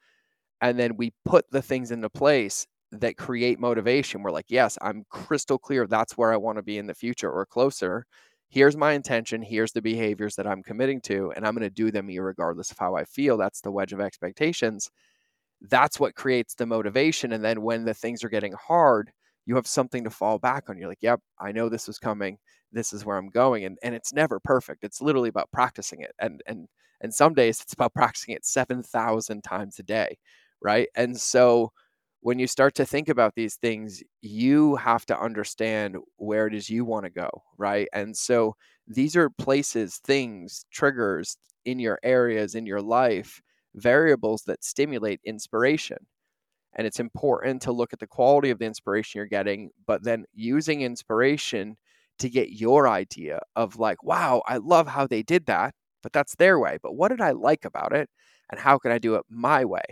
and 0.65 0.79
then 0.79 0.97
we 0.97 1.13
put 1.25 1.47
the 1.53 1.63
things 1.63 1.93
into 1.93 2.11
place 2.11 2.67
that 2.93 3.19
create 3.19 3.61
motivation. 3.61 4.23
We're 4.23 4.33
like, 4.33 4.47
yes, 4.49 4.79
I'm 4.83 5.05
crystal 5.11 5.59
clear 5.59 5.87
that's 5.87 6.19
where 6.19 6.33
I 6.33 6.39
want 6.39 6.59
to 6.59 6.63
be 6.65 6.79
in 6.79 6.87
the 6.89 6.95
future 6.95 7.31
or 7.31 7.47
closer. 7.47 8.07
Here's 8.51 8.77
my 8.77 8.93
intention. 8.93 9.43
Here's 9.43 9.73
the 9.73 9.83
behaviors 9.83 10.37
that 10.37 10.47
I'm 10.47 10.63
committing 10.63 11.01
to, 11.03 11.33
and 11.37 11.47
I'm 11.47 11.55
going 11.55 11.65
to 11.69 11.71
do 11.71 11.93
them 11.93 12.09
regardless 12.09 12.73
of 12.73 12.79
how 12.79 12.97
I 12.97 13.05
feel. 13.05 13.37
That's 13.39 13.61
the 13.63 13.73
wedge 13.73 13.93
of 13.93 14.01
expectations. 14.01 14.91
That's 15.63 15.99
what 16.01 16.15
creates 16.15 16.55
the 16.55 16.67
motivation. 16.67 17.33
And 17.33 17.45
then 17.45 17.63
when 17.63 17.85
the 17.85 17.95
things 17.95 18.23
are 18.25 18.29
getting 18.29 18.55
hard, 18.55 19.11
you 19.47 19.57
have 19.57 19.67
something 19.67 20.05
to 20.05 20.11
fall 20.11 20.39
back 20.39 20.69
on. 20.69 20.79
You're 20.79 20.89
like, 20.89 21.03
yep, 21.03 21.21
I 21.41 21.53
know 21.53 21.69
this 21.69 21.87
was 21.87 21.99
coming. 21.99 22.39
This 22.73 22.93
is 22.93 23.05
where 23.05 23.17
I'm 23.19 23.31
going. 23.31 23.65
And 23.65 23.79
and 23.83 23.95
it's 23.95 24.13
never 24.13 24.41
perfect. 24.41 24.85
It's 24.85 25.01
literally 25.01 25.29
about 25.29 25.51
practicing 25.53 26.01
it. 26.03 26.13
And 26.19 26.43
and 26.47 26.69
and 27.01 27.15
some 27.15 27.35
days 27.35 27.61
it's 27.61 27.73
about 27.75 27.95
practicing 27.95 28.35
it 28.35 28.45
7,000 28.45 29.43
times 29.43 29.79
a 29.79 29.83
day 29.83 30.19
right? 30.65 30.89
And 30.97 31.21
so 31.21 31.73
when 32.23 32.41
you 32.41 32.49
start 32.49 32.75
to 32.77 32.87
think 32.87 33.09
about 33.11 33.35
these 33.37 33.57
things, 33.57 34.03
you 34.23 34.77
have 34.77 35.07
to 35.07 35.21
understand 35.21 35.99
where 36.17 36.49
it 36.49 36.55
is 36.55 36.71
you 36.71 36.85
want 36.85 37.05
to 37.07 37.11
go, 37.11 37.31
right? 37.59 37.89
And 37.93 38.17
so 38.17 38.57
these 38.89 39.17
are 39.17 39.31
places, 39.31 39.99
things, 39.99 40.67
triggers 40.73 41.39
in 41.67 41.79
your 41.81 42.01
areas, 42.03 42.57
in 42.57 42.67
your 42.67 42.83
life, 42.83 43.43
variables 43.77 44.45
that 44.45 44.65
stimulate 44.65 45.21
inspiration. 45.25 45.99
And 46.77 46.87
it's 46.87 47.01
important 47.01 47.63
to 47.63 47.73
look 47.73 47.93
at 47.93 48.01
the 48.01 48.07
quality 48.07 48.51
of 48.51 48.59
the 48.59 48.67
inspiration 48.67 49.19
you're 49.19 49.27
getting, 49.27 49.71
but 49.87 50.03
then 50.05 50.25
using 50.35 50.83
inspiration 50.83 51.77
to 52.19 52.29
get 52.31 52.51
your 52.53 52.89
idea 52.89 53.41
of 53.57 53.79
like, 53.79 54.03
wow, 54.03 54.43
I 54.47 54.59
love 54.59 54.89
how 54.89 55.07
they 55.07 55.23
did 55.23 55.47
that, 55.47 55.75
but 56.03 56.13
that's 56.13 56.35
their 56.37 56.59
way. 56.59 56.79
But 56.83 56.95
what 56.97 57.09
did 57.09 57.21
I 57.21 57.33
like 57.33 57.65
about 57.65 57.93
it? 57.95 58.09
And 58.51 58.61
how 58.61 58.79
can 58.79 58.93
I 58.93 58.99
do 58.99 59.15
it 59.17 59.25
my 59.29 59.65
way? 59.65 59.83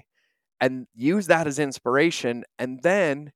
And 0.62 0.86
use 0.94 1.26
that 1.26 1.48
as 1.48 1.58
inspiration 1.58 2.44
and 2.58 2.80
then 2.82 3.32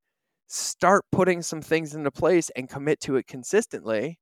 start 0.47 1.05
putting 1.11 1.43
some 1.43 1.61
things 1.61 1.95
into 1.95 2.11
place 2.11 2.51
and 2.57 2.71
commit 2.71 3.01
to 3.01 3.17
it 3.17 3.27
consistently 3.27 4.19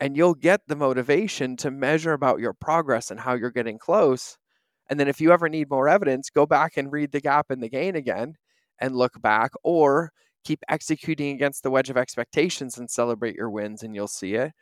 and 0.00 0.16
you'll 0.16 0.34
get 0.34 0.60
the 0.68 0.76
motivation 0.76 1.56
to 1.56 1.70
measure 1.70 2.12
about 2.12 2.40
your 2.40 2.52
progress 2.54 3.10
and 3.10 3.20
how 3.20 3.34
you're 3.34 3.50
getting 3.50 3.78
close. 3.78 4.36
And 4.88 4.98
then 4.98 5.08
if 5.08 5.20
you 5.20 5.32
ever 5.32 5.48
need 5.48 5.68
more 5.70 5.88
evidence 5.88 6.30
go 6.30 6.46
back 6.46 6.76
and 6.76 6.92
read 6.92 7.12
the 7.12 7.20
gap 7.20 7.50
and 7.50 7.62
the 7.62 7.68
gain 7.68 7.96
again 7.96 8.36
and 8.80 8.96
look 8.96 9.20
back 9.20 9.50
or 9.64 10.12
keep 10.44 10.60
executing 10.68 11.34
against 11.34 11.62
the 11.64 11.70
wedge 11.70 11.90
of 11.90 11.96
expectations 11.96 12.78
and 12.78 12.90
celebrate 12.90 13.36
your 13.36 13.50
wins 13.50 13.82
and 13.82 13.94
you'll 13.96 14.08
see 14.08 14.34
it. 14.34 14.52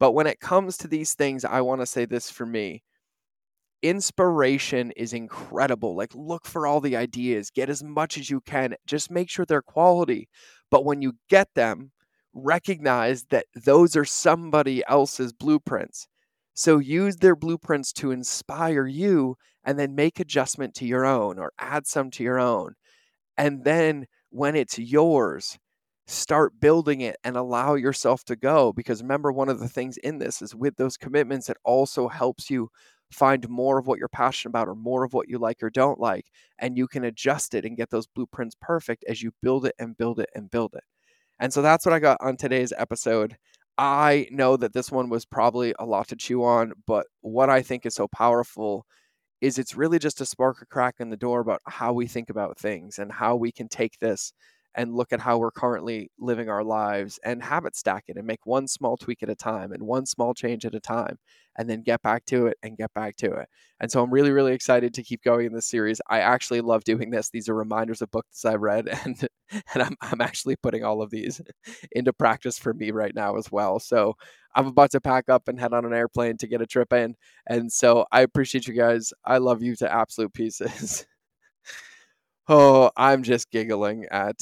But 0.00 0.12
when 0.12 0.26
it 0.26 0.40
comes 0.40 0.76
to 0.78 0.88
these 0.88 1.14
things 1.14 1.44
i 1.44 1.60
want 1.60 1.80
to 1.82 1.86
say 1.86 2.04
this 2.04 2.30
for 2.30 2.46
me 2.46 2.82
inspiration 3.82 4.90
is 4.92 5.12
incredible. 5.12 5.96
Like, 5.96 6.14
look 6.14 6.46
for 6.46 6.66
all 6.66 6.80
the 6.80 6.96
ideas, 6.96 7.50
get 7.50 7.70
as 7.70 7.82
much 7.82 8.18
as 8.18 8.30
you 8.30 8.40
can, 8.40 8.74
just 8.86 9.10
make 9.10 9.30
sure 9.30 9.44
they're 9.44 9.62
quality. 9.62 10.28
But 10.70 10.84
when 10.84 11.02
you 11.02 11.14
get 11.28 11.48
them, 11.54 11.92
recognize 12.34 13.24
that 13.30 13.46
those 13.54 13.96
are 13.96 14.04
somebody 14.04 14.82
else's 14.88 15.32
blueprints. 15.32 16.08
So 16.54 16.78
use 16.78 17.16
their 17.16 17.36
blueprints 17.36 17.92
to 17.94 18.10
inspire 18.10 18.86
you 18.86 19.36
and 19.64 19.78
then 19.78 19.94
make 19.94 20.20
adjustment 20.20 20.74
to 20.76 20.86
your 20.86 21.04
own 21.04 21.38
or 21.38 21.52
add 21.58 21.86
some 21.86 22.10
to 22.12 22.22
your 22.24 22.38
own. 22.40 22.74
And 23.36 23.64
then 23.64 24.06
when 24.30 24.56
it's 24.56 24.78
yours, 24.78 25.58
start 26.06 26.60
building 26.60 27.00
it 27.00 27.16
and 27.24 27.36
allow 27.36 27.74
yourself 27.74 28.24
to 28.24 28.36
go 28.36 28.72
because 28.72 29.02
remember 29.02 29.32
one 29.32 29.48
of 29.48 29.58
the 29.58 29.68
things 29.68 29.96
in 29.98 30.18
this 30.18 30.40
is 30.40 30.54
with 30.54 30.76
those 30.76 30.96
commitments 30.96 31.48
it 31.50 31.56
also 31.64 32.06
helps 32.08 32.48
you 32.48 32.68
find 33.12 33.48
more 33.48 33.78
of 33.78 33.86
what 33.86 33.98
you're 33.98 34.08
passionate 34.08 34.50
about 34.50 34.68
or 34.68 34.74
more 34.74 35.04
of 35.04 35.12
what 35.12 35.28
you 35.28 35.38
like 35.38 35.62
or 35.62 35.70
don't 35.70 36.00
like 36.00 36.26
and 36.58 36.76
you 36.76 36.88
can 36.88 37.04
adjust 37.04 37.54
it 37.54 37.64
and 37.64 37.76
get 37.76 37.90
those 37.90 38.06
blueprints 38.06 38.56
perfect 38.60 39.04
as 39.08 39.22
you 39.22 39.32
build 39.42 39.66
it 39.66 39.74
and 39.78 39.96
build 39.96 40.18
it 40.20 40.28
and 40.34 40.50
build 40.50 40.74
it. 40.74 40.84
And 41.38 41.52
so 41.52 41.62
that's 41.62 41.86
what 41.86 41.92
i 41.92 41.98
got 41.98 42.18
on 42.20 42.36
today's 42.36 42.72
episode. 42.76 43.36
I 43.78 44.26
know 44.30 44.56
that 44.56 44.72
this 44.72 44.90
one 44.90 45.10
was 45.10 45.26
probably 45.26 45.74
a 45.78 45.84
lot 45.84 46.08
to 46.08 46.16
chew 46.16 46.44
on 46.44 46.72
but 46.86 47.06
what 47.20 47.50
i 47.50 47.62
think 47.62 47.84
is 47.86 47.94
so 47.94 48.08
powerful 48.08 48.86
is 49.40 49.58
it's 49.58 49.76
really 49.76 49.98
just 49.98 50.20
a 50.20 50.26
spark 50.26 50.62
a 50.62 50.66
crack 50.66 50.96
in 51.00 51.10
the 51.10 51.16
door 51.16 51.40
about 51.40 51.60
how 51.66 51.92
we 51.92 52.06
think 52.06 52.30
about 52.30 52.58
things 52.58 52.98
and 52.98 53.12
how 53.12 53.36
we 53.36 53.52
can 53.52 53.68
take 53.68 53.98
this 53.98 54.32
and 54.76 54.94
look 54.94 55.12
at 55.12 55.20
how 55.20 55.38
we're 55.38 55.50
currently 55.50 56.10
living 56.18 56.48
our 56.48 56.62
lives 56.62 57.18
and 57.24 57.42
habit 57.42 57.74
stack 57.74 58.04
it 58.08 58.16
and 58.16 58.26
make 58.26 58.44
one 58.44 58.68
small 58.68 58.96
tweak 58.96 59.22
at 59.22 59.30
a 59.30 59.34
time 59.34 59.72
and 59.72 59.82
one 59.82 60.04
small 60.04 60.34
change 60.34 60.66
at 60.66 60.74
a 60.74 60.80
time 60.80 61.18
and 61.58 61.68
then 61.68 61.82
get 61.82 62.02
back 62.02 62.24
to 62.26 62.46
it 62.46 62.58
and 62.62 62.76
get 62.76 62.92
back 62.92 63.16
to 63.16 63.32
it. 63.32 63.48
And 63.80 63.90
so 63.90 64.02
I'm 64.02 64.12
really, 64.12 64.30
really 64.30 64.52
excited 64.52 64.92
to 64.94 65.02
keep 65.02 65.22
going 65.22 65.46
in 65.46 65.54
this 65.54 65.66
series. 65.66 66.00
I 66.08 66.20
actually 66.20 66.60
love 66.60 66.84
doing 66.84 67.10
this. 67.10 67.30
These 67.30 67.48
are 67.48 67.54
reminders 67.54 68.02
of 68.02 68.10
books 68.10 68.44
I've 68.44 68.60
read 68.60 68.88
and 69.04 69.26
and 69.72 69.82
I'm 69.82 69.96
I'm 70.02 70.20
actually 70.20 70.56
putting 70.56 70.84
all 70.84 71.02
of 71.02 71.10
these 71.10 71.40
into 71.92 72.12
practice 72.12 72.58
for 72.58 72.74
me 72.74 72.90
right 72.90 73.14
now 73.14 73.36
as 73.36 73.50
well. 73.50 73.78
So 73.78 74.14
I'm 74.54 74.66
about 74.66 74.90
to 74.92 75.00
pack 75.00 75.28
up 75.28 75.48
and 75.48 75.58
head 75.58 75.72
on 75.72 75.84
an 75.84 75.94
airplane 75.94 76.36
to 76.38 76.46
get 76.46 76.62
a 76.62 76.66
trip 76.66 76.92
in. 76.92 77.14
And 77.46 77.72
so 77.72 78.06
I 78.12 78.22
appreciate 78.22 78.66
you 78.66 78.74
guys. 78.74 79.12
I 79.24 79.38
love 79.38 79.62
you 79.62 79.74
to 79.76 79.92
absolute 79.92 80.32
pieces. 80.34 81.06
oh, 82.48 82.90
I'm 82.96 83.22
just 83.22 83.50
giggling 83.50 84.06
at 84.10 84.36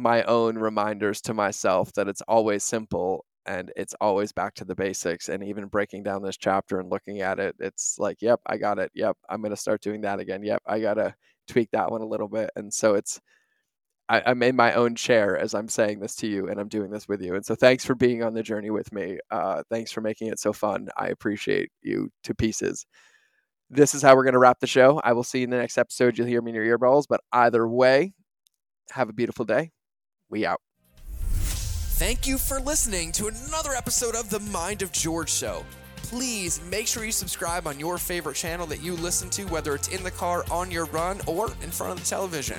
my 0.00 0.22
own 0.24 0.56
reminders 0.58 1.20
to 1.22 1.34
myself 1.34 1.92
that 1.94 2.08
it's 2.08 2.22
always 2.22 2.64
simple 2.64 3.24
and 3.46 3.72
it's 3.76 3.94
always 4.00 4.32
back 4.32 4.54
to 4.54 4.64
the 4.64 4.74
basics 4.74 5.28
and 5.28 5.42
even 5.42 5.66
breaking 5.66 6.02
down 6.02 6.22
this 6.22 6.36
chapter 6.36 6.78
and 6.78 6.90
looking 6.90 7.20
at 7.20 7.38
it 7.38 7.56
it's 7.58 7.96
like 7.98 8.20
yep 8.20 8.40
i 8.46 8.56
got 8.56 8.78
it. 8.78 8.90
Yep 8.94 9.16
i'm 9.28 9.40
going 9.40 9.50
to 9.50 9.56
start 9.56 9.80
doing 9.80 10.02
that 10.02 10.20
again. 10.20 10.42
Yep 10.42 10.62
i 10.66 10.80
got 10.80 10.94
to 10.94 11.14
tweak 11.48 11.70
that 11.72 11.90
one 11.90 12.02
a 12.02 12.06
little 12.06 12.28
bit. 12.28 12.50
And 12.56 12.72
so 12.72 12.94
it's 12.94 13.20
I, 14.08 14.22
i'm 14.26 14.42
in 14.42 14.56
my 14.56 14.74
own 14.74 14.94
chair 14.94 15.38
as 15.38 15.54
i'm 15.54 15.68
saying 15.68 16.00
this 16.00 16.16
to 16.16 16.26
you 16.26 16.48
and 16.48 16.60
i'm 16.60 16.68
doing 16.68 16.90
this 16.90 17.08
with 17.08 17.22
you. 17.22 17.34
And 17.34 17.44
so 17.44 17.54
thanks 17.54 17.84
for 17.84 17.94
being 17.94 18.22
on 18.22 18.34
the 18.34 18.42
journey 18.42 18.70
with 18.70 18.92
me. 18.92 19.18
Uh, 19.30 19.62
thanks 19.70 19.90
for 19.92 20.00
making 20.00 20.28
it 20.28 20.38
so 20.38 20.52
fun. 20.52 20.88
I 20.96 21.08
appreciate 21.08 21.70
you 21.82 22.10
to 22.24 22.34
pieces. 22.34 22.86
This 23.70 23.94
is 23.94 24.02
how 24.02 24.16
we're 24.16 24.24
going 24.24 24.34
to 24.34 24.40
wrap 24.40 24.58
the 24.60 24.66
show. 24.66 25.00
I 25.04 25.12
will 25.12 25.22
see 25.22 25.38
you 25.38 25.44
in 25.44 25.50
the 25.50 25.56
next 25.58 25.78
episode. 25.78 26.18
You'll 26.18 26.26
hear 26.26 26.42
me 26.42 26.50
in 26.50 26.56
your 26.56 26.78
earballs 26.78 27.06
but 27.08 27.20
either 27.32 27.66
way 27.66 28.12
have 28.92 29.08
a 29.08 29.12
beautiful 29.12 29.44
day 29.44 29.70
we 30.30 30.46
out. 30.46 30.60
Thank 32.00 32.26
you 32.26 32.38
for 32.38 32.60
listening 32.60 33.12
to 33.12 33.26
another 33.26 33.72
episode 33.76 34.14
of 34.14 34.30
The 34.30 34.40
Mind 34.40 34.80
of 34.80 34.90
George 34.90 35.30
Show. 35.30 35.66
Please 35.96 36.60
make 36.70 36.86
sure 36.86 37.04
you 37.04 37.12
subscribe 37.12 37.66
on 37.66 37.78
your 37.78 37.98
favorite 37.98 38.36
channel 38.36 38.66
that 38.68 38.82
you 38.82 38.94
listen 38.94 39.28
to, 39.30 39.44
whether 39.44 39.74
it's 39.74 39.88
in 39.88 40.02
the 40.02 40.10
car, 40.10 40.44
on 40.50 40.70
your 40.70 40.86
run, 40.86 41.20
or 41.26 41.52
in 41.62 41.70
front 41.70 41.92
of 41.92 42.00
the 42.00 42.06
television. 42.06 42.58